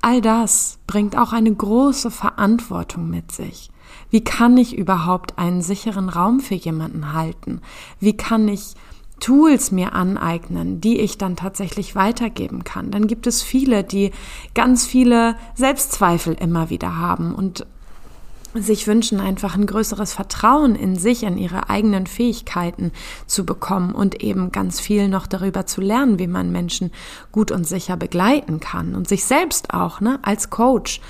All 0.00 0.20
das 0.20 0.78
bringt 0.86 1.16
auch 1.16 1.32
eine 1.32 1.54
große 1.54 2.10
Verantwortung 2.10 3.08
mit 3.08 3.32
sich. 3.32 3.70
Wie 4.14 4.22
kann 4.22 4.56
ich 4.56 4.78
überhaupt 4.78 5.40
einen 5.40 5.60
sicheren 5.60 6.08
Raum 6.08 6.38
für 6.38 6.54
jemanden 6.54 7.14
halten? 7.14 7.60
Wie 7.98 8.16
kann 8.16 8.46
ich 8.46 8.76
Tools 9.18 9.72
mir 9.72 9.92
aneignen, 9.92 10.80
die 10.80 11.00
ich 11.00 11.18
dann 11.18 11.34
tatsächlich 11.34 11.96
weitergeben 11.96 12.62
kann. 12.62 12.92
Dann 12.92 13.08
gibt 13.08 13.26
es 13.26 13.42
viele, 13.42 13.82
die 13.82 14.12
ganz 14.54 14.86
viele 14.86 15.34
Selbstzweifel 15.54 16.34
immer 16.34 16.70
wieder 16.70 16.96
haben 16.96 17.34
und 17.34 17.66
sich 18.54 18.86
wünschen, 18.86 19.18
einfach 19.18 19.56
ein 19.56 19.66
größeres 19.66 20.12
Vertrauen 20.12 20.76
in 20.76 20.94
sich, 20.94 21.24
in 21.24 21.36
ihre 21.36 21.68
eigenen 21.68 22.06
Fähigkeiten 22.06 22.92
zu 23.26 23.44
bekommen 23.44 23.96
und 23.96 24.22
eben 24.22 24.52
ganz 24.52 24.78
viel 24.78 25.08
noch 25.08 25.26
darüber 25.26 25.66
zu 25.66 25.80
lernen, 25.80 26.20
wie 26.20 26.28
man 26.28 26.52
Menschen 26.52 26.92
gut 27.32 27.50
und 27.50 27.66
sicher 27.66 27.96
begleiten 27.96 28.60
kann 28.60 28.94
und 28.94 29.08
sich 29.08 29.24
selbst 29.24 29.74
auch, 29.74 30.00
ne, 30.00 30.20
als 30.22 30.50
Coach 30.50 31.00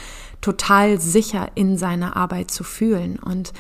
total 0.45 1.01
sicher 1.01 1.49
in 1.55 1.79
seiner 1.79 2.17
Arbeit 2.17 2.51
zu 2.51 2.65
fühlen. 2.65 3.19
Und 3.19 3.55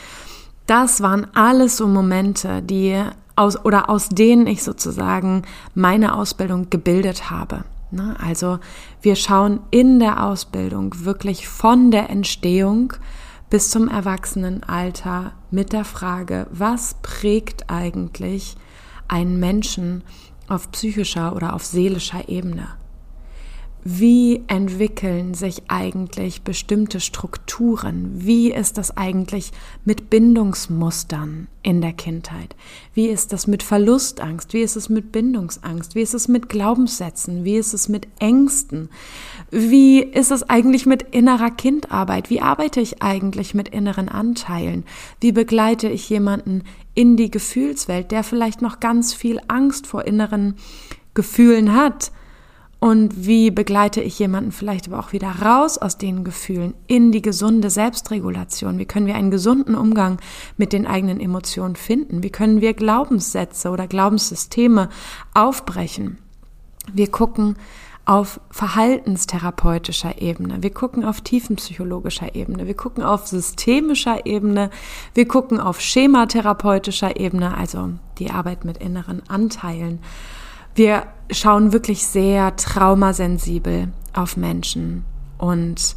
das 0.66 1.00
waren 1.00 1.26
alles 1.34 1.78
so 1.78 1.88
Momente, 1.88 2.60
die 2.60 3.02
aus 3.36 3.64
oder 3.64 3.88
aus 3.88 4.10
denen 4.10 4.46
ich 4.46 4.62
sozusagen 4.62 5.42
meine 5.74 6.14
Ausbildung 6.14 6.68
gebildet 6.68 7.30
habe. 7.30 7.64
Ne? 7.90 8.16
Also 8.22 8.58
wir 9.00 9.16
schauen 9.16 9.60
in 9.70 9.98
der 9.98 10.24
Ausbildung 10.24 11.04
wirklich 11.04 11.48
von 11.48 11.90
der 11.90 12.10
Entstehung 12.10 12.92
bis 13.48 13.70
zum 13.70 13.88
Erwachsenenalter 13.88 15.32
mit 15.50 15.72
der 15.72 15.84
Frage, 15.84 16.46
was 16.50 16.96
prägt 17.02 17.70
eigentlich 17.70 18.56
einen 19.08 19.40
Menschen 19.40 20.02
auf 20.48 20.70
psychischer 20.70 21.34
oder 21.34 21.54
auf 21.54 21.64
seelischer 21.64 22.28
Ebene? 22.28 22.68
Wie 23.86 24.42
entwickeln 24.46 25.34
sich 25.34 25.64
eigentlich 25.68 26.40
bestimmte 26.40 27.00
Strukturen? 27.00 28.12
Wie 28.14 28.50
ist 28.50 28.78
das 28.78 28.96
eigentlich 28.96 29.50
mit 29.84 30.08
Bindungsmustern 30.08 31.48
in 31.62 31.82
der 31.82 31.92
Kindheit? 31.92 32.56
Wie 32.94 33.08
ist 33.08 33.34
das 33.34 33.46
mit 33.46 33.62
Verlustangst? 33.62 34.54
Wie 34.54 34.62
ist 34.62 34.76
es 34.76 34.88
mit 34.88 35.12
Bindungsangst? 35.12 35.94
Wie 35.94 36.00
ist 36.00 36.14
es 36.14 36.28
mit 36.28 36.48
Glaubenssätzen? 36.48 37.44
Wie 37.44 37.56
ist 37.56 37.74
es 37.74 37.90
mit 37.90 38.08
Ängsten? 38.20 38.88
Wie 39.50 40.02
ist 40.02 40.30
es 40.30 40.48
eigentlich 40.48 40.86
mit 40.86 41.02
innerer 41.14 41.50
Kindarbeit? 41.50 42.30
Wie 42.30 42.40
arbeite 42.40 42.80
ich 42.80 43.02
eigentlich 43.02 43.52
mit 43.52 43.68
inneren 43.68 44.08
Anteilen? 44.08 44.84
Wie 45.20 45.32
begleite 45.32 45.90
ich 45.90 46.08
jemanden 46.08 46.62
in 46.94 47.18
die 47.18 47.30
Gefühlswelt, 47.30 48.12
der 48.12 48.24
vielleicht 48.24 48.62
noch 48.62 48.80
ganz 48.80 49.12
viel 49.12 49.40
Angst 49.48 49.86
vor 49.86 50.06
inneren 50.06 50.54
Gefühlen 51.12 51.74
hat? 51.74 52.12
Und 52.84 53.24
wie 53.24 53.50
begleite 53.50 54.02
ich 54.02 54.18
jemanden 54.18 54.52
vielleicht 54.52 54.88
aber 54.88 54.98
auch 54.98 55.14
wieder 55.14 55.30
raus 55.40 55.78
aus 55.78 55.96
den 55.96 56.22
Gefühlen 56.22 56.74
in 56.86 57.12
die 57.12 57.22
gesunde 57.22 57.70
Selbstregulation? 57.70 58.76
Wie 58.76 58.84
können 58.84 59.06
wir 59.06 59.14
einen 59.14 59.30
gesunden 59.30 59.74
Umgang 59.74 60.20
mit 60.58 60.74
den 60.74 60.86
eigenen 60.86 61.18
Emotionen 61.18 61.76
finden? 61.76 62.22
Wie 62.22 62.28
können 62.28 62.60
wir 62.60 62.74
Glaubenssätze 62.74 63.70
oder 63.70 63.86
Glaubenssysteme 63.86 64.90
aufbrechen? 65.32 66.18
Wir 66.92 67.10
gucken 67.10 67.56
auf 68.04 68.38
verhaltenstherapeutischer 68.50 70.20
Ebene, 70.20 70.62
wir 70.62 70.74
gucken 70.74 71.06
auf 71.06 71.22
tiefenpsychologischer 71.22 72.34
Ebene, 72.34 72.66
wir 72.66 72.76
gucken 72.76 73.02
auf 73.02 73.26
systemischer 73.26 74.26
Ebene, 74.26 74.68
wir 75.14 75.26
gucken 75.26 75.58
auf 75.58 75.80
schematherapeutischer 75.80 77.18
Ebene, 77.18 77.56
also 77.56 77.94
die 78.18 78.30
Arbeit 78.30 78.66
mit 78.66 78.76
inneren 78.76 79.22
Anteilen. 79.26 80.00
Wir 80.74 81.06
schauen 81.30 81.72
wirklich 81.72 82.04
sehr 82.06 82.56
traumasensibel 82.56 83.92
auf 84.12 84.36
Menschen 84.36 85.04
und 85.38 85.96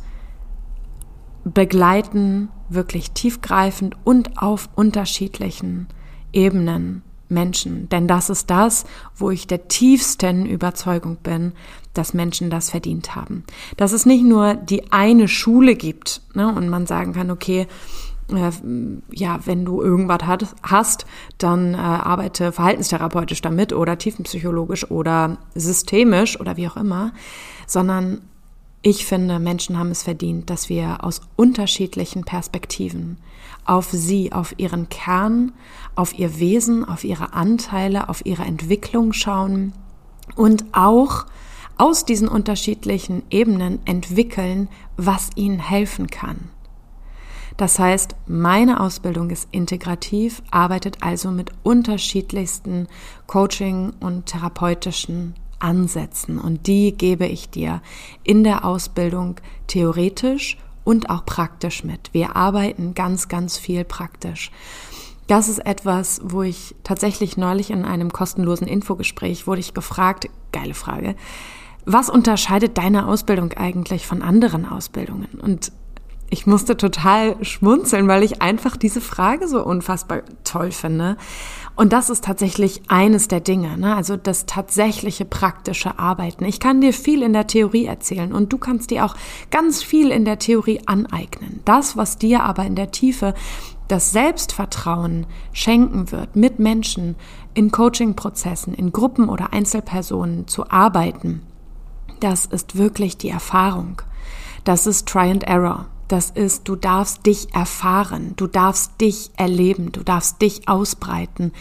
begleiten 1.44 2.50
wirklich 2.70 3.12
tiefgreifend 3.12 3.96
und 4.04 4.42
auf 4.42 4.70
unterschiedlichen 4.76 5.88
Ebenen 6.34 7.04
Menschen. 7.30 7.90
Denn 7.90 8.08
das 8.08 8.30
ist 8.30 8.50
das, 8.50 8.86
wo 9.16 9.32
ich 9.32 9.48
der 9.48 9.68
tiefsten 9.68 10.46
Überzeugung 10.46 11.18
bin, 11.18 11.54
dass 11.94 12.14
Menschen 12.14 12.50
das 12.50 12.70
verdient 12.70 13.16
haben. 13.16 13.44
Dass 13.76 13.92
es 13.92 14.06
nicht 14.06 14.24
nur 14.24 14.54
die 14.56 14.92
eine 14.92 15.28
Schule 15.28 15.76
gibt 15.76 16.22
ne, 16.34 16.54
und 16.54 16.70
man 16.70 16.86
sagen 16.86 17.14
kann, 17.14 17.32
okay, 17.32 17.68
äh, 18.34 18.52
ja, 19.12 19.40
wenn 19.46 19.66
du 19.66 19.82
irgendwas 19.82 20.24
hat, 20.24 20.56
hast, 20.64 21.06
dann 21.38 21.74
äh, 21.74 21.78
arbeite 21.78 22.52
verhaltenstherapeutisch 22.52 23.42
damit 23.42 23.74
oder 23.74 23.98
tiefenpsychologisch 23.98 24.90
oder 24.92 25.38
systemisch 25.56 26.40
oder 26.40 26.58
wie 26.58 26.68
auch 26.68 26.78
immer, 26.78 27.14
sondern 27.66 28.22
ich 28.82 29.06
finde, 29.06 29.40
Menschen 29.40 29.78
haben 29.78 29.92
es 29.92 30.04
verdient, 30.04 30.50
dass 30.50 30.70
wir 30.70 31.04
aus 31.04 31.22
unterschiedlichen 31.36 32.24
Perspektiven 32.24 33.18
auf 33.66 33.90
sie, 33.92 34.32
auf 34.32 34.54
ihren 34.58 34.88
Kern, 34.88 35.52
auf 35.96 36.18
ihr 36.18 36.40
Wesen, 36.40 36.86
auf 36.86 37.04
ihre 37.04 37.34
Anteile, 37.34 38.08
auf 38.08 38.26
ihre 38.26 38.44
Entwicklung 38.44 39.14
schauen 39.14 39.74
und 40.36 40.66
auch 40.72 41.26
aus 41.78 42.06
diesen 42.06 42.28
unterschiedlichen 42.28 43.24
Ebenen 43.30 43.80
entwickeln, 43.86 44.70
was 44.96 45.30
ihnen 45.36 45.60
helfen 45.60 46.08
kann. 46.08 46.50
Das 47.58 47.80
heißt, 47.80 48.16
meine 48.28 48.80
Ausbildung 48.80 49.32
ist 49.32 49.48
integrativ, 49.52 50.44
arbeitet 50.52 50.98
also 51.02 51.32
mit 51.32 51.52
unterschiedlichsten 51.64 52.88
Coaching 53.26 53.94
und 54.00 54.28
therapeutischen 54.28 55.34
Ansätzen 55.60 56.38
und 56.38 56.68
die 56.68 56.94
gebe 56.96 57.26
ich 57.26 57.50
dir 57.50 57.82
in 58.24 58.44
der 58.44 58.64
Ausbildung 58.64 59.38
theoretisch 59.66 60.58
und 60.84 61.10
auch 61.10 61.26
praktisch 61.26 61.84
mit. 61.84 62.14
Wir 62.14 62.36
arbeiten 62.36 62.94
ganz, 62.94 63.28
ganz 63.28 63.58
viel 63.58 63.84
praktisch. 63.84 64.52
Das 65.26 65.50
ist 65.50 65.66
etwas, 65.66 66.22
wo 66.24 66.44
ich 66.44 66.76
tatsächlich 66.84 67.38
neulich 67.38 67.72
in 67.72 67.86
einem 67.86 68.14
kostenlosen 68.14 68.68
Infogespräch 68.68 69.48
wurde 69.48 69.60
ich 69.60 69.74
gefragt, 69.74 70.30
geile 70.52 70.76
Frage, 70.76 71.16
was 71.86 72.10
unterscheidet 72.10 72.78
deine 72.78 73.08
Ausbildung 73.08 73.54
eigentlich 73.54 74.06
von 74.06 74.22
anderen 74.22 74.66
Ausbildungen? 74.66 75.40
Und 75.42 75.72
ich 76.30 76.46
musste 76.46 76.76
total 76.76 77.44
schmunzeln, 77.44 78.08
weil 78.08 78.24
ich 78.24 78.42
einfach 78.42 78.76
diese 78.76 79.00
Frage 79.00 79.48
so 79.48 79.64
unfassbar 79.64 80.24
toll 80.44 80.72
finde. 80.72 81.18
Und 81.76 81.94
das 81.94 82.10
ist 82.10 82.26
tatsächlich 82.26 82.82
eines 82.88 83.28
der 83.28 83.40
Dinge, 83.40 83.78
ne? 83.78 83.96
also 83.96 84.18
das 84.18 84.46
tatsächliche 84.46 85.26
praktische 85.26 86.00
Arbeiten. 86.00 86.44
Ich 86.44 86.60
kann 86.60 86.82
dir 86.82 86.92
viel 86.92 87.22
in 87.22 87.34
der 87.34 87.48
Theorie 87.48 87.86
erzählen 87.86 88.34
und 88.34 88.52
du 88.52 88.58
kannst 88.58 88.90
dir 88.90 89.06
auch 89.06 89.16
ganz 89.52 89.84
viel 89.84 90.10
in 90.10 90.26
der 90.26 90.40
Theorie 90.40 90.82
aneignen. 90.86 91.62
Das, 91.66 91.96
was 91.96 92.18
dir 92.18 92.44
aber 92.44 92.66
in 92.66 92.76
der 92.76 92.92
Tiefe 92.92 93.36
das 93.88 94.12
Selbstvertrauen 94.12 95.28
schenken 95.54 96.12
wird, 96.12 96.36
mit 96.36 96.60
Menschen 96.60 97.16
in 97.54 97.72
Coaching-Prozessen, 97.72 98.74
in 98.74 98.92
Gruppen 98.92 99.30
oder 99.30 99.54
Einzelpersonen 99.54 100.48
zu 100.48 100.70
arbeiten, 100.70 101.44
das 102.20 102.46
ist 102.48 102.78
wirklich 102.78 103.18
die 103.18 103.30
Erfahrung. 103.30 104.02
Das 104.64 104.88
ist 104.88 105.08
Try 105.08 105.30
and 105.30 105.44
Error. 105.46 105.86
Das 106.08 106.30
ist, 106.30 106.70
du 106.70 106.78
darfst 106.78 107.26
dich 107.26 107.54
erfahren, 107.54 108.34
du 108.38 108.48
darfst 108.48 109.02
dich 109.02 109.32
erleben, 109.36 109.92
du 109.92 110.04
darfst 110.04 110.42
dich 110.42 110.70
ausbreiten, 110.70 111.52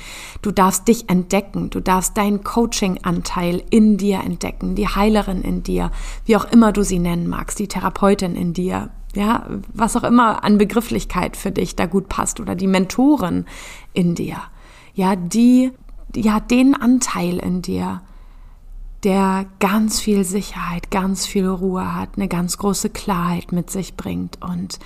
du 0.41 0.53
darfst 0.53 0.87
dich 0.87 1.11
entdecken, 1.11 1.71
du 1.71 1.81
darfst 1.81 2.17
deinen 2.17 2.45
Coaching-Anteil 2.45 3.65
in 3.71 3.97
dir 3.97 4.21
entdecken, 4.21 4.77
die 4.77 4.87
Heilerin 4.87 5.43
in 5.43 5.65
dir, 5.65 5.91
wie 6.27 6.37
auch 6.37 6.45
immer 6.45 6.73
du 6.73 6.85
sie 6.85 7.01
nennen 7.01 7.27
magst, 7.27 7.59
die 7.59 7.67
Therapeutin 7.67 8.37
in 8.37 8.53
dir, 8.53 8.91
ja, 9.17 9.47
was 9.75 9.97
auch 9.97 10.05
immer 10.05 10.45
an 10.45 10.59
Begrifflichkeit 10.59 11.37
für 11.37 11.51
dich 11.51 11.75
da 11.75 11.87
gut 11.87 12.09
passt 12.09 12.39
oder 12.39 12.55
die 12.55 12.69
Mentorin 12.69 13.47
in 13.95 14.15
dir, 14.15 14.37
ja, 14.95 15.17
die, 15.17 15.73
ja, 16.15 16.39
den 16.39 16.75
Anteil 16.75 17.39
in 17.39 17.63
dir, 17.63 18.03
der 19.07 19.47
ganz 19.61 20.01
viel 20.01 20.25
Sicherheit, 20.25 20.91
ganz 20.91 21.27
viel 21.27 21.47
Ruhe 21.47 21.95
hat, 21.95 22.17
eine 22.17 22.27
ganz 22.27 22.59
große 22.59 22.91
Klarheit 22.91 23.53
mit 23.53 23.71
sich 23.71 23.95
bringt 23.95 24.43
und 24.43 24.81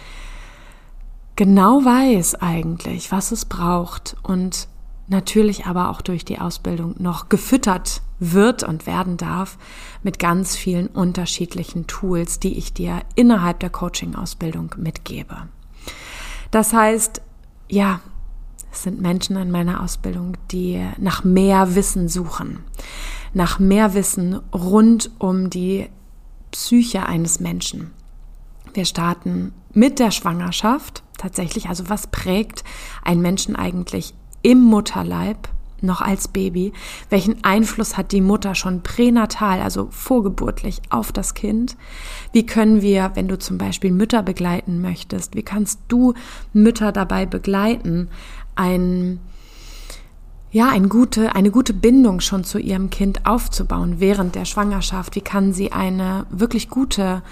genau 1.37 1.83
weiß 1.83 2.35
eigentlich, 2.35 3.12
was 3.12 3.33
es 3.33 3.47
braucht 3.47 4.18
und 4.23 4.68
natürlich 5.09 5.64
aber 5.64 5.89
auch 5.89 6.03
durch 6.03 6.27
die 6.27 6.39
Ausbildung 6.39 6.97
noch 6.99 7.31
gefüttert 7.31 8.03
wird 8.18 8.62
und 8.62 8.87
werden 8.87 9.16
darf 9.16 9.57
mit 10.03 10.18
ganz 10.18 10.55
vielen 10.55 10.89
unterschiedlichen 10.89 11.87
Tools, 11.87 12.39
die 12.41 12.59
ich 12.59 12.75
dir 12.75 13.01
innerhalb 13.14 13.61
der 13.61 13.71
Coaching-Ausbildung 13.71 14.75
mitgebe. 14.77 15.49
Das 16.51 16.75
heißt, 16.75 17.23
ja, 17.71 18.01
es 18.73 18.83
sind 18.85 19.01
Menschen 19.01 19.37
in 19.37 19.51
meiner 19.51 19.83
Ausbildung, 19.83 20.37
die 20.51 20.85
nach 20.99 21.25
mehr 21.25 21.75
Wissen 21.75 22.09
suchen 22.09 22.61
nach 23.33 23.59
mehr 23.59 23.95
Wissen 23.95 24.41
rund 24.53 25.11
um 25.18 25.51
die 25.51 25.89
Psyche 26.51 27.07
eines 27.07 27.41
Menschen. 27.41 27.93
Wir 28.75 28.85
starten 28.85 29.53
mit 29.73 29.99
der 29.99 30.11
Schwangerschaft 30.11 31.03
tatsächlich. 31.16 31.68
Also 31.68 31.89
was 31.89 32.09
prägt 32.09 32.64
einen 33.05 33.23
Menschen 33.23 33.57
eigentlich 33.57 34.14
im 34.43 34.61
Mutterleib 34.61 35.49
noch 35.81 36.01
als 36.01 36.29
Baby? 36.29 36.73
Welchen 37.09 37.43
Einfluss 37.45 37.97
hat 37.97 38.12
die 38.12 38.21
Mutter 38.21 38.55
schon 38.55 38.83
pränatal, 38.83 39.61
also 39.61 39.89
vorgeburtlich 39.91 40.83
auf 40.91 41.12
das 41.12 41.35
Kind? 41.35 41.77
Wie 42.33 42.47
können 42.47 42.83
wir, 42.83 43.12
wenn 43.14 43.29
du 43.29 43.39
zum 43.39 43.59
Beispiel 43.59 43.93
Mütter 43.93 44.23
begleiten 44.23 44.81
möchtest, 44.81 45.37
wie 45.37 45.43
kannst 45.43 45.81
du 45.89 46.14
Mütter 46.53 46.91
dabei 46.91 47.27
begleiten, 47.27 48.09
ein 48.61 49.21
ja, 50.53 50.69
eine 50.69 50.89
gute, 50.89 51.35
eine 51.37 51.51
gute 51.53 51.73
Bindung 51.73 52.21
schon 52.21 52.43
zu 52.43 52.59
ihrem 52.59 52.91
Kind 52.91 53.25
aufzubauen 53.25 54.01
während 54.01 54.35
der 54.35 54.45
Schwangerschaft. 54.45 55.15
Wie 55.15 55.21
kann 55.21 55.53
sie 55.53 55.71
eine 55.71 56.27
wirklich 56.31 56.69
gute, 56.69 57.23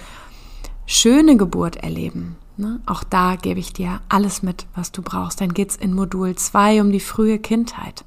schöne 0.85 1.35
Geburt 1.35 1.75
erleben? 1.75 2.37
Ne? 2.55 2.79
Auch 2.85 3.03
da 3.03 3.35
gebe 3.35 3.59
ich 3.59 3.73
dir 3.73 3.99
alles 4.07 4.41
mit, 4.41 4.67
was 4.73 4.93
du 4.93 5.01
brauchst. 5.01 5.41
Dann 5.41 5.53
geht's 5.53 5.75
in 5.75 5.93
Modul 5.93 6.35
2 6.35 6.81
um 6.81 6.91
die 6.93 7.01
frühe 7.01 7.39
Kindheit. 7.39 8.05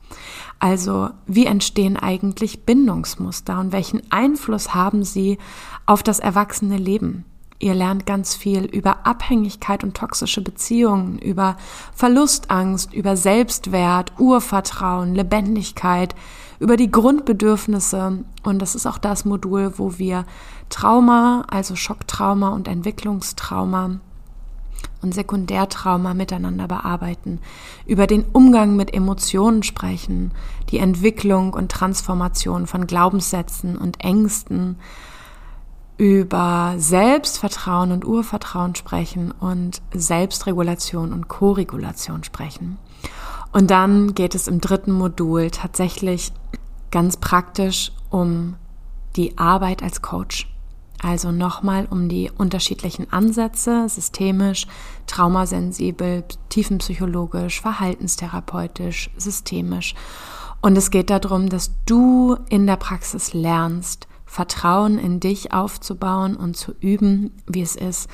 Also, 0.58 1.10
wie 1.26 1.44
entstehen 1.44 1.98
eigentlich 1.98 2.64
Bindungsmuster 2.64 3.60
und 3.60 3.72
welchen 3.72 4.00
Einfluss 4.10 4.74
haben 4.74 5.04
sie 5.04 5.36
auf 5.84 6.02
das 6.02 6.20
erwachsene 6.20 6.78
Leben? 6.78 7.26
Ihr 7.62 7.74
lernt 7.74 8.06
ganz 8.06 8.34
viel 8.34 8.64
über 8.64 9.06
Abhängigkeit 9.06 9.84
und 9.84 9.96
toxische 9.96 10.42
Beziehungen, 10.42 11.20
über 11.20 11.56
Verlustangst, 11.94 12.92
über 12.92 13.16
Selbstwert, 13.16 14.14
Urvertrauen, 14.18 15.14
Lebendigkeit, 15.14 16.16
über 16.58 16.76
die 16.76 16.90
Grundbedürfnisse. 16.90 18.24
Und 18.42 18.58
das 18.58 18.74
ist 18.74 18.84
auch 18.84 18.98
das 18.98 19.24
Modul, 19.24 19.74
wo 19.76 19.96
wir 19.96 20.24
Trauma, 20.70 21.44
also 21.48 21.76
Schocktrauma 21.76 22.48
und 22.48 22.66
Entwicklungstrauma 22.66 24.00
und 25.00 25.14
Sekundärtrauma 25.14 26.14
miteinander 26.14 26.66
bearbeiten, 26.66 27.38
über 27.86 28.08
den 28.08 28.24
Umgang 28.32 28.74
mit 28.74 28.92
Emotionen 28.92 29.62
sprechen, 29.62 30.32
die 30.70 30.78
Entwicklung 30.78 31.54
und 31.54 31.70
Transformation 31.70 32.66
von 32.66 32.88
Glaubenssätzen 32.88 33.78
und 33.78 34.02
Ängsten, 34.02 34.78
über 36.02 36.74
Selbstvertrauen 36.78 37.92
und 37.92 38.04
Urvertrauen 38.04 38.74
sprechen 38.74 39.30
und 39.30 39.80
Selbstregulation 39.94 41.12
und 41.12 41.28
Koregulation 41.28 42.24
sprechen. 42.24 42.76
Und 43.52 43.70
dann 43.70 44.12
geht 44.12 44.34
es 44.34 44.48
im 44.48 44.60
dritten 44.60 44.90
Modul 44.90 45.52
tatsächlich 45.52 46.32
ganz 46.90 47.18
praktisch 47.18 47.92
um 48.10 48.56
die 49.14 49.38
Arbeit 49.38 49.84
als 49.84 50.02
Coach. 50.02 50.52
Also 51.00 51.30
nochmal 51.30 51.86
um 51.88 52.08
die 52.08 52.32
unterschiedlichen 52.36 53.12
Ansätze, 53.12 53.88
systemisch, 53.88 54.66
traumasensibel, 55.06 56.24
tiefenpsychologisch, 56.48 57.60
verhaltenstherapeutisch, 57.60 59.08
systemisch. 59.16 59.94
Und 60.62 60.76
es 60.76 60.90
geht 60.90 61.10
darum, 61.10 61.48
dass 61.48 61.70
du 61.86 62.38
in 62.48 62.66
der 62.66 62.76
Praxis 62.76 63.34
lernst, 63.34 64.08
Vertrauen 64.32 64.96
in 64.96 65.20
dich 65.20 65.52
aufzubauen 65.52 66.36
und 66.36 66.56
zu 66.56 66.72
üben, 66.80 67.32
wie 67.46 67.60
es 67.60 67.76
ist, 67.76 68.08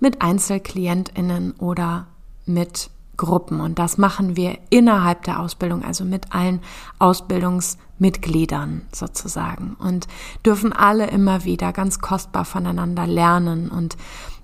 mit 0.00 0.20
Einzelklientinnen 0.20 1.52
oder 1.52 2.08
mit 2.44 2.90
Gruppen. 3.16 3.58
Und 3.58 3.78
das 3.78 3.96
machen 3.96 4.36
wir 4.36 4.58
innerhalb 4.68 5.24
der 5.24 5.40
Ausbildung, 5.40 5.82
also 5.82 6.04
mit 6.04 6.34
allen 6.34 6.60
Ausbildungsmitgliedern 6.98 8.82
sozusagen. 8.92 9.74
Und 9.78 10.08
dürfen 10.44 10.74
alle 10.74 11.06
immer 11.06 11.44
wieder 11.44 11.72
ganz 11.72 12.00
kostbar 12.00 12.44
voneinander 12.44 13.06
lernen. 13.06 13.70
Und 13.70 13.96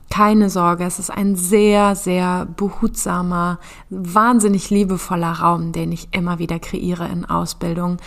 keine 0.09 0.49
Sorge, 0.49 0.85
es 0.85 0.99
ist 0.99 1.11
ein 1.11 1.37
sehr, 1.37 1.95
sehr 1.95 2.47
behutsamer, 2.57 3.59
wahnsinnig 3.91 4.71
liebevoller 4.71 5.33
Raum, 5.33 5.73
den 5.73 5.93
ich 5.93 6.09
immer 6.13 6.39
wieder 6.39 6.59
kreiere 6.59 7.07
in 7.09 7.27
Ausbildung, 7.27 7.99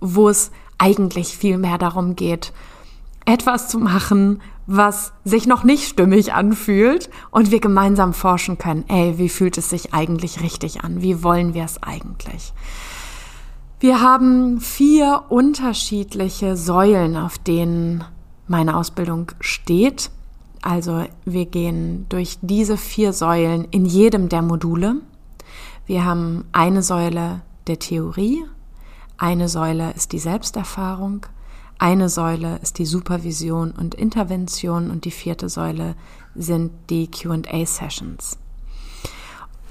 wo 0.00 0.30
es 0.30 0.50
eigentlich 0.78 1.36
viel 1.36 1.58
mehr 1.58 1.76
darum 1.76 2.16
geht, 2.16 2.54
etwas 3.24 3.68
zu 3.68 3.78
machen, 3.78 4.40
was 4.66 5.12
sich 5.24 5.46
noch 5.46 5.64
nicht 5.64 5.88
stimmig 5.88 6.32
anfühlt 6.32 7.10
und 7.30 7.50
wir 7.50 7.60
gemeinsam 7.60 8.12
forschen 8.12 8.56
können, 8.56 8.84
ey, 8.88 9.18
wie 9.18 9.28
fühlt 9.28 9.58
es 9.58 9.70
sich 9.70 9.92
eigentlich 9.92 10.42
richtig 10.42 10.84
an? 10.84 11.02
Wie 11.02 11.22
wollen 11.22 11.54
wir 11.54 11.64
es 11.64 11.82
eigentlich? 11.82 12.52
Wir 13.80 14.00
haben 14.00 14.60
vier 14.60 15.24
unterschiedliche 15.28 16.56
Säulen, 16.56 17.16
auf 17.16 17.38
denen 17.38 18.04
meine 18.46 18.76
Ausbildung 18.76 19.32
steht. 19.40 20.10
Also 20.60 21.04
wir 21.24 21.46
gehen 21.46 22.06
durch 22.10 22.38
diese 22.42 22.76
vier 22.76 23.12
Säulen 23.12 23.66
in 23.70 23.86
jedem 23.86 24.28
der 24.28 24.42
Module. 24.42 24.96
Wir 25.86 26.04
haben 26.04 26.44
eine 26.52 26.82
Säule 26.82 27.40
der 27.66 27.78
Theorie, 27.78 28.44
eine 29.16 29.48
Säule 29.48 29.92
ist 29.92 30.12
die 30.12 30.18
Selbsterfahrung, 30.18 31.26
eine 31.80 32.10
Säule 32.10 32.58
ist 32.62 32.78
die 32.78 32.84
Supervision 32.84 33.70
und 33.72 33.94
Intervention 33.94 34.90
und 34.90 35.06
die 35.06 35.10
vierte 35.10 35.48
Säule 35.48 35.96
sind 36.34 36.72
die 36.90 37.10
QA-Sessions. 37.10 38.38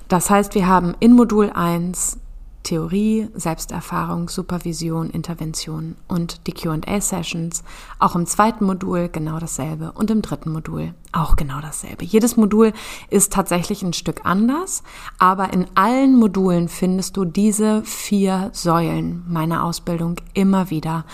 Das 0.08 0.32
heißt, 0.32 0.56
wir 0.56 0.66
haben 0.66 0.96
in 1.00 1.14
Modul 1.14 1.52
1 1.52 2.18
Theorie, 2.64 3.30
Selbsterfahrung, 3.34 4.28
Supervision, 4.28 5.10
Intervention 5.10 5.96
und 6.08 6.46
die 6.46 6.52
QA-Sessions. 6.52 7.64
Auch 8.00 8.16
im 8.16 8.26
zweiten 8.26 8.66
Modul 8.66 9.10
genau 9.10 9.40
dasselbe 9.40 9.92
und 9.94 10.12
im 10.12 10.22
dritten 10.22 10.52
Modul 10.52 10.94
auch 11.12 11.36
genau 11.36 11.62
dasselbe. 11.62 12.06
Jedes 12.06 12.38
Modul 12.38 12.74
ist 13.10 13.34
tatsächlich 13.34 13.82
ein 13.82 13.94
Stück 13.94 14.22
anders, 14.26 14.84
aber 15.18 15.54
in 15.54 15.68
allen 15.76 16.16
Modulen 16.16 16.68
findest 16.68 17.18
du 17.18 17.26
diese 17.26 17.82
vier 17.84 18.50
Säulen 18.54 19.24
meiner 19.28 19.64
Ausbildung 19.64 20.18
immer 20.34 20.70
wieder 20.70 21.06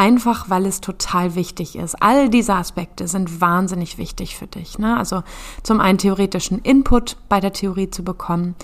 Einfach 0.00 0.48
weil 0.48 0.64
es 0.64 0.80
total 0.80 1.34
wichtig 1.34 1.76
ist. 1.76 2.02
All 2.02 2.30
diese 2.30 2.54
Aspekte 2.54 3.06
sind 3.06 3.42
wahnsinnig 3.42 3.98
wichtig 3.98 4.34
für 4.34 4.46
dich. 4.46 4.78
Ne? 4.78 4.96
Also 4.96 5.22
zum 5.62 5.78
einen 5.78 5.98
theoretischen 5.98 6.58
Input 6.60 7.18
bei 7.28 7.38
der 7.38 7.52
Theorie 7.52 7.90
zu 7.90 8.02
bekommen, 8.02 8.54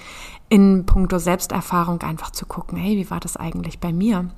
in 0.49 0.87
puncto 0.87 1.19
Selbsterfahrung 1.19 2.01
einfach 2.01 2.31
zu 2.31 2.47
gucken, 2.47 2.79
hey, 2.79 2.97
wie 2.97 3.11
war 3.11 3.21
das 3.21 3.37
eigentlich 3.37 3.81
bei 3.81 3.93
mir? 3.93 4.31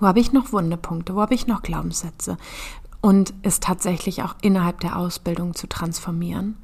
Wo 0.00 0.06
habe 0.06 0.20
ich 0.20 0.34
noch 0.34 0.52
Wundepunkte? 0.52 1.14
Wo 1.14 1.22
habe 1.22 1.32
ich 1.32 1.46
noch 1.46 1.62
Glaubenssätze? 1.62 2.36
Und 3.00 3.32
es 3.40 3.58
tatsächlich 3.58 4.22
auch 4.22 4.34
innerhalb 4.42 4.80
der 4.80 4.98
Ausbildung 4.98 5.54
zu 5.54 5.66
transformieren. 5.66 6.58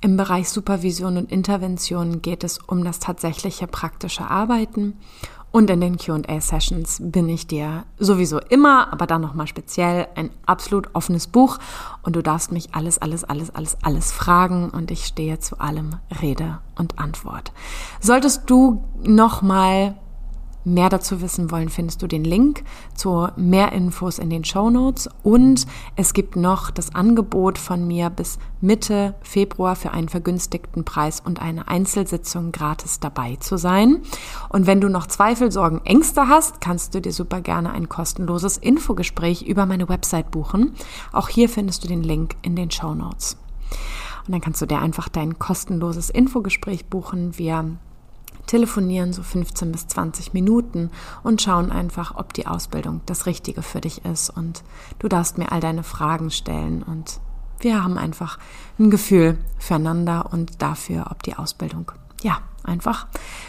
Im 0.00 0.16
Bereich 0.16 0.48
Supervision 0.48 1.18
und 1.18 1.30
Intervention 1.30 2.22
geht 2.22 2.42
es 2.42 2.56
um 2.56 2.84
das 2.84 3.00
tatsächliche 3.00 3.66
praktische 3.66 4.30
Arbeiten. 4.30 4.94
Und 5.50 5.70
in 5.70 5.80
den 5.80 5.96
QA-Sessions 5.96 7.00
bin 7.02 7.28
ich 7.28 7.46
dir 7.46 7.84
sowieso 7.98 8.38
immer, 8.38 8.92
aber 8.92 9.06
dann 9.06 9.22
nochmal 9.22 9.46
speziell, 9.46 10.06
ein 10.14 10.30
absolut 10.44 10.94
offenes 10.94 11.26
Buch. 11.26 11.58
Und 12.02 12.16
du 12.16 12.22
darfst 12.22 12.52
mich 12.52 12.74
alles, 12.74 12.98
alles, 12.98 13.24
alles, 13.24 13.50
alles, 13.50 13.76
alles 13.82 14.12
fragen. 14.12 14.68
Und 14.70 14.90
ich 14.90 15.06
stehe 15.06 15.38
zu 15.38 15.58
allem 15.58 15.96
Rede 16.20 16.58
und 16.76 16.98
Antwort. 16.98 17.52
Solltest 18.00 18.50
du 18.50 18.84
nochmal 19.02 19.94
mehr 20.64 20.88
dazu 20.88 21.20
wissen 21.20 21.50
wollen, 21.50 21.68
findest 21.68 22.02
du 22.02 22.06
den 22.06 22.24
Link 22.24 22.64
zu 22.94 23.28
mehr 23.36 23.72
Infos 23.72 24.18
in 24.18 24.30
den 24.30 24.44
Show 24.44 24.70
Notes 24.70 25.08
und 25.22 25.66
es 25.96 26.12
gibt 26.12 26.36
noch 26.36 26.70
das 26.70 26.94
Angebot 26.94 27.58
von 27.58 27.86
mir 27.86 28.10
bis 28.10 28.38
Mitte 28.60 29.14
Februar 29.22 29.76
für 29.76 29.92
einen 29.92 30.08
vergünstigten 30.08 30.84
Preis 30.84 31.20
und 31.20 31.40
eine 31.40 31.68
Einzelsitzung 31.68 32.52
gratis 32.52 33.00
dabei 33.00 33.36
zu 33.36 33.56
sein. 33.56 34.02
Und 34.48 34.66
wenn 34.66 34.80
du 34.80 34.88
noch 34.88 35.06
Zweifel, 35.06 35.52
Sorgen, 35.52 35.80
Ängste 35.84 36.28
hast, 36.28 36.60
kannst 36.60 36.94
du 36.94 37.00
dir 37.00 37.12
super 37.12 37.40
gerne 37.40 37.70
ein 37.70 37.88
kostenloses 37.88 38.58
Infogespräch 38.58 39.42
über 39.42 39.66
meine 39.66 39.88
Website 39.88 40.30
buchen. 40.30 40.74
Auch 41.12 41.28
hier 41.28 41.48
findest 41.48 41.84
du 41.84 41.88
den 41.88 42.02
Link 42.02 42.36
in 42.42 42.56
den 42.56 42.70
Show 42.70 42.94
Notes. 42.94 43.36
Und 44.26 44.32
dann 44.32 44.40
kannst 44.40 44.60
du 44.60 44.66
dir 44.66 44.80
einfach 44.80 45.08
dein 45.08 45.38
kostenloses 45.38 46.10
Infogespräch 46.10 46.86
buchen. 46.86 47.38
Wir 47.38 47.78
telefonieren 48.46 49.12
so 49.12 49.22
15 49.22 49.72
bis 49.72 49.86
20 49.86 50.32
Minuten 50.32 50.90
und 51.22 51.42
schauen 51.42 51.70
einfach, 51.70 52.16
ob 52.16 52.32
die 52.32 52.46
Ausbildung 52.46 53.02
das 53.06 53.26
Richtige 53.26 53.62
für 53.62 53.80
dich 53.80 54.04
ist. 54.04 54.30
Und 54.30 54.62
du 54.98 55.08
darfst 55.08 55.38
mir 55.38 55.52
all 55.52 55.60
deine 55.60 55.82
Fragen 55.82 56.30
stellen 56.30 56.82
und 56.82 57.20
wir 57.60 57.82
haben 57.82 57.98
einfach 57.98 58.38
ein 58.78 58.90
Gefühl 58.90 59.38
füreinander 59.58 60.32
und 60.32 60.62
dafür, 60.62 61.08
ob 61.10 61.22
die 61.22 61.36
Ausbildung, 61.36 61.92
ja, 62.22 62.38
einfach 62.62 63.06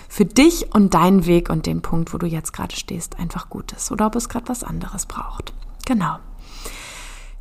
für 0.08 0.26
dich 0.26 0.74
und 0.74 0.94
deinen 0.94 1.26
Weg 1.26 1.50
und 1.50 1.66
den 1.66 1.82
Punkt, 1.82 2.14
wo 2.14 2.18
du 2.18 2.26
jetzt 2.26 2.54
gerade 2.54 2.76
stehst, 2.76 3.20
einfach 3.20 3.50
gut 3.50 3.72
ist 3.74 3.92
oder 3.92 4.08
ob 4.08 4.16
es 4.16 4.30
gerade 4.30 4.50
was 4.50 4.64
anderes 4.64 5.06
braucht. 5.06 5.54
Genau. 5.86 6.18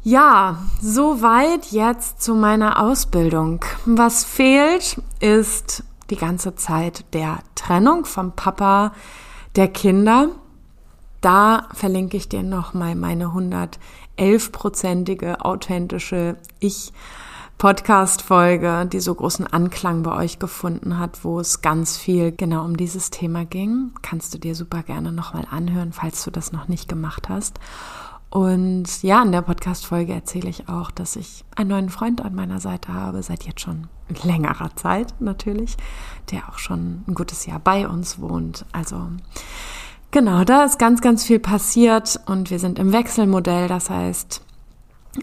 Ja, 0.03 0.59
soweit 0.81 1.67
jetzt 1.67 2.23
zu 2.23 2.35
meiner 2.35 2.81
Ausbildung. 2.81 3.65
Was 3.85 4.25
fehlt, 4.25 5.03
ist 5.21 5.83
die 6.11 6.17
ganze 6.17 6.55
Zeit 6.55 7.05
der 7.15 7.39
Trennung 7.55 8.05
vom 8.05 8.33
Papa 8.33 8.93
der 9.57 9.69
Kinder. 9.69 10.29
Da 11.21 11.69
verlinke 11.73 12.17
ich 12.17 12.29
dir 12.29 12.43
nochmal 12.43 12.95
meine 12.95 13.33
111-prozentige 14.19 15.41
authentische 15.41 16.37
Ich- 16.61 16.93
Podcast-Folge, 17.59 18.87
die 18.87 19.01
so 19.01 19.13
großen 19.13 19.45
Anklang 19.45 20.05
bei 20.05 20.15
euch 20.15 20.39
gefunden 20.39 20.97
hat, 21.01 21.25
wo 21.25 21.41
es 21.41 21.61
ganz 21.61 21.97
viel 21.97 22.31
genau 22.31 22.65
um 22.65 22.77
dieses 22.77 23.11
Thema 23.11 23.45
ging. 23.45 23.91
Kannst 24.01 24.33
du 24.33 24.39
dir 24.39 24.55
super 24.55 24.85
gerne 24.85 25.11
nochmal 25.11 25.45
anhören, 25.51 25.93
falls 25.93 26.23
du 26.23 26.31
das 26.31 26.53
noch 26.53 26.69
nicht 26.69 26.89
gemacht 26.89 27.29
hast. 27.29 27.59
Und 28.31 29.03
ja, 29.03 29.21
in 29.25 29.33
der 29.33 29.43
Podcast-Folge 29.43 30.13
erzähle 30.13 30.49
ich 30.49 30.69
auch, 30.69 30.93
dass 30.93 31.17
ich 31.17 31.45
einen 31.57 31.71
neuen 31.71 31.89
Freund 31.91 32.25
an 32.25 32.37
meiner 32.37 32.61
Seite 32.61 32.95
habe, 32.95 33.25
seit 33.25 33.45
jetzt 33.45 33.61
schon 33.63 33.89
längerer 34.23 34.75
Zeit 34.77 35.15
natürlich, 35.21 35.77
der 36.31 36.49
auch 36.49 36.59
schon 36.59 37.05
ein 37.07 37.15
gutes 37.15 37.47
Jahr 37.47 37.59
bei 37.59 37.89
uns 37.89 38.21
wohnt. 38.21 38.65
Also 38.73 39.09
genau, 40.11 40.45
da 40.45 40.65
ist 40.65 40.79
ganz, 40.79 41.01
ganz 41.01 41.25
viel 41.25 41.39
passiert 41.39 42.21
und 42.27 42.51
wir 42.51 42.59
sind 42.59 42.79
im 42.79 42.93
Wechselmodell. 42.93 43.69
Das 43.69 43.91
heißt, 43.91 44.43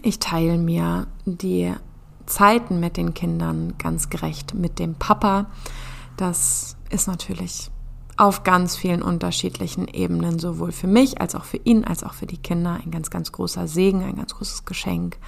ich 0.02 0.18
teile 0.18 0.58
mir 0.58 1.06
die 1.24 1.72
Zeiten 2.26 2.80
mit 2.80 2.96
den 2.96 3.14
Kindern 3.14 3.74
ganz 3.78 4.10
gerecht 4.10 4.54
mit 4.54 4.78
dem 4.78 4.94
Papa. 4.94 5.46
Das 6.16 6.76
ist 6.90 7.06
natürlich 7.06 7.70
auf 8.16 8.44
ganz 8.44 8.76
vielen 8.76 9.02
unterschiedlichen 9.02 9.88
Ebenen, 9.88 10.38
sowohl 10.38 10.72
für 10.72 10.86
mich 10.86 11.20
als 11.20 11.34
auch 11.34 11.44
für 11.44 11.58
ihn, 11.58 11.84
als 11.84 12.02
auch 12.02 12.14
für 12.14 12.26
die 12.26 12.38
Kinder. 12.38 12.80
Ein 12.82 12.90
ganz, 12.90 13.10
ganz 13.10 13.30
großer 13.30 13.68
Segen, 13.68 14.02
ein 14.02 14.16
ganz 14.16 14.34
großes 14.34 14.64
Geschenk. 14.64 15.18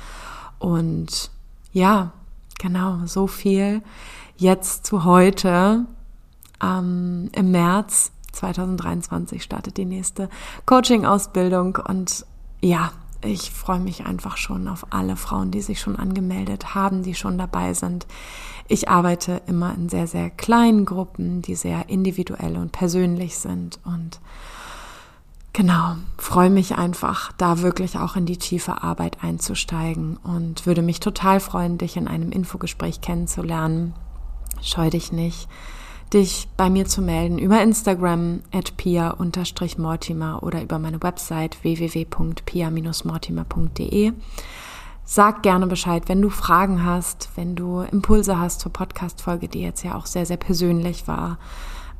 Und 0.59 1.31
ja, 1.73 2.13
genau, 2.59 3.01
so 3.07 3.27
viel 3.27 3.83
jetzt 4.37 4.87
zu 4.87 5.05
heute. 5.05 5.87
Ähm, 6.63 7.31
Im 7.33 7.51
März 7.51 8.13
2023 8.33 9.43
startet 9.43 9.77
die 9.77 9.85
nächste 9.85 10.29
Coaching-Ausbildung 10.67 11.79
und 11.87 12.27
ja, 12.61 12.93
ich 13.25 13.51
freue 13.51 13.81
mich 13.81 14.07
einfach 14.07 14.37
schon 14.37 14.69
auf 14.69 14.87
alle 14.91 15.17
Frauen, 15.17 15.51
die 15.51 15.61
sich 15.61 15.81
schon 15.81 15.97
angemeldet 15.97 16.75
haben, 16.75 17.03
die 17.03 17.15
schon 17.15 17.37
dabei 17.37 17.75
sind. 17.75 18.07
Ich 18.69 18.89
arbeite 18.89 19.43
immer 19.47 19.75
in 19.75 19.89
sehr, 19.89 20.07
sehr 20.07 20.31
kleinen 20.31 20.85
Gruppen, 20.85 21.43
die 21.43 21.55
sehr 21.55 21.89
individuell 21.89 22.57
und 22.57 22.71
persönlich 22.71 23.39
sind 23.39 23.81
und 23.85 24.21
genau, 25.53 25.97
freue 26.17 26.51
mich 26.51 26.77
einfach, 26.77 27.33
da 27.39 27.61
wirklich 27.61 27.99
auch 27.99 28.17
in 28.17 28.27
die 28.27 28.39
tiefe 28.39 28.83
Arbeit 28.83 29.23
einzusteigen 29.23 30.17
und 30.19 30.67
würde 30.67 30.83
mich 30.83 31.01
total 31.01 31.41
freuen, 31.41 31.79
dich 31.79 31.97
in 31.97 32.09
einem 32.09 32.33
Infogespräch 32.33 33.01
kennenzulernen. 33.01 33.95
Scheu 34.63 34.91
dich 34.91 35.13
nicht 35.13 35.49
dich 36.13 36.49
bei 36.57 36.71
mir 36.71 36.87
zu 36.87 37.03
melden 37.03 37.39
über 37.39 37.63
Instagram 37.63 38.41
at 38.53 38.77
pia-mortimer 38.77 40.43
oder 40.43 40.61
über 40.63 40.79
meine 40.79 41.03
Website 41.03 41.63
www.pia-mortimer.de. 41.63 44.13
Sag 45.05 45.43
gerne 45.43 45.67
Bescheid, 45.67 46.05
wenn 46.07 46.23
du 46.23 46.31
Fragen 46.31 46.85
hast, 46.85 47.31
wenn 47.35 47.57
du 47.57 47.81
Impulse 47.81 48.39
hast 48.39 48.61
zur 48.61 48.73
Podcast-Folge, 48.73 49.49
die 49.49 49.63
jetzt 49.63 49.83
ja 49.83 49.97
auch 49.97 50.07
sehr, 50.07 50.27
sehr 50.27 50.37
persönlich 50.37 51.09
war. 51.09 51.39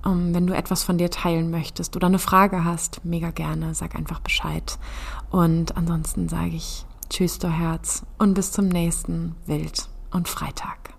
Ähm, 0.05 0.35
wenn 0.35 0.47
du 0.47 0.55
etwas 0.55 0.85
von 0.85 0.99
dir 0.99 1.11
teilen 1.11 1.51
möchtest 1.51 1.97
oder 1.97 2.07
eine 2.07 2.19
Frage 2.19 2.65
hast, 2.65 3.05
mega 3.05 3.31
gerne, 3.31 3.75
sag 3.75 3.95
einfach 3.95 4.21
Bescheid. 4.21 4.79
Und 5.31 5.77
ansonsten 5.77 6.29
sage 6.29 6.57
ich 6.57 6.85
Tschüss, 7.11 7.39
du 7.39 7.49
Herz 7.49 8.05
und 8.19 8.35
bis 8.35 8.53
zum 8.53 8.69
nächsten 8.69 9.35
Wild 9.47 9.89
und 10.11 10.29
Freitag. 10.29 10.95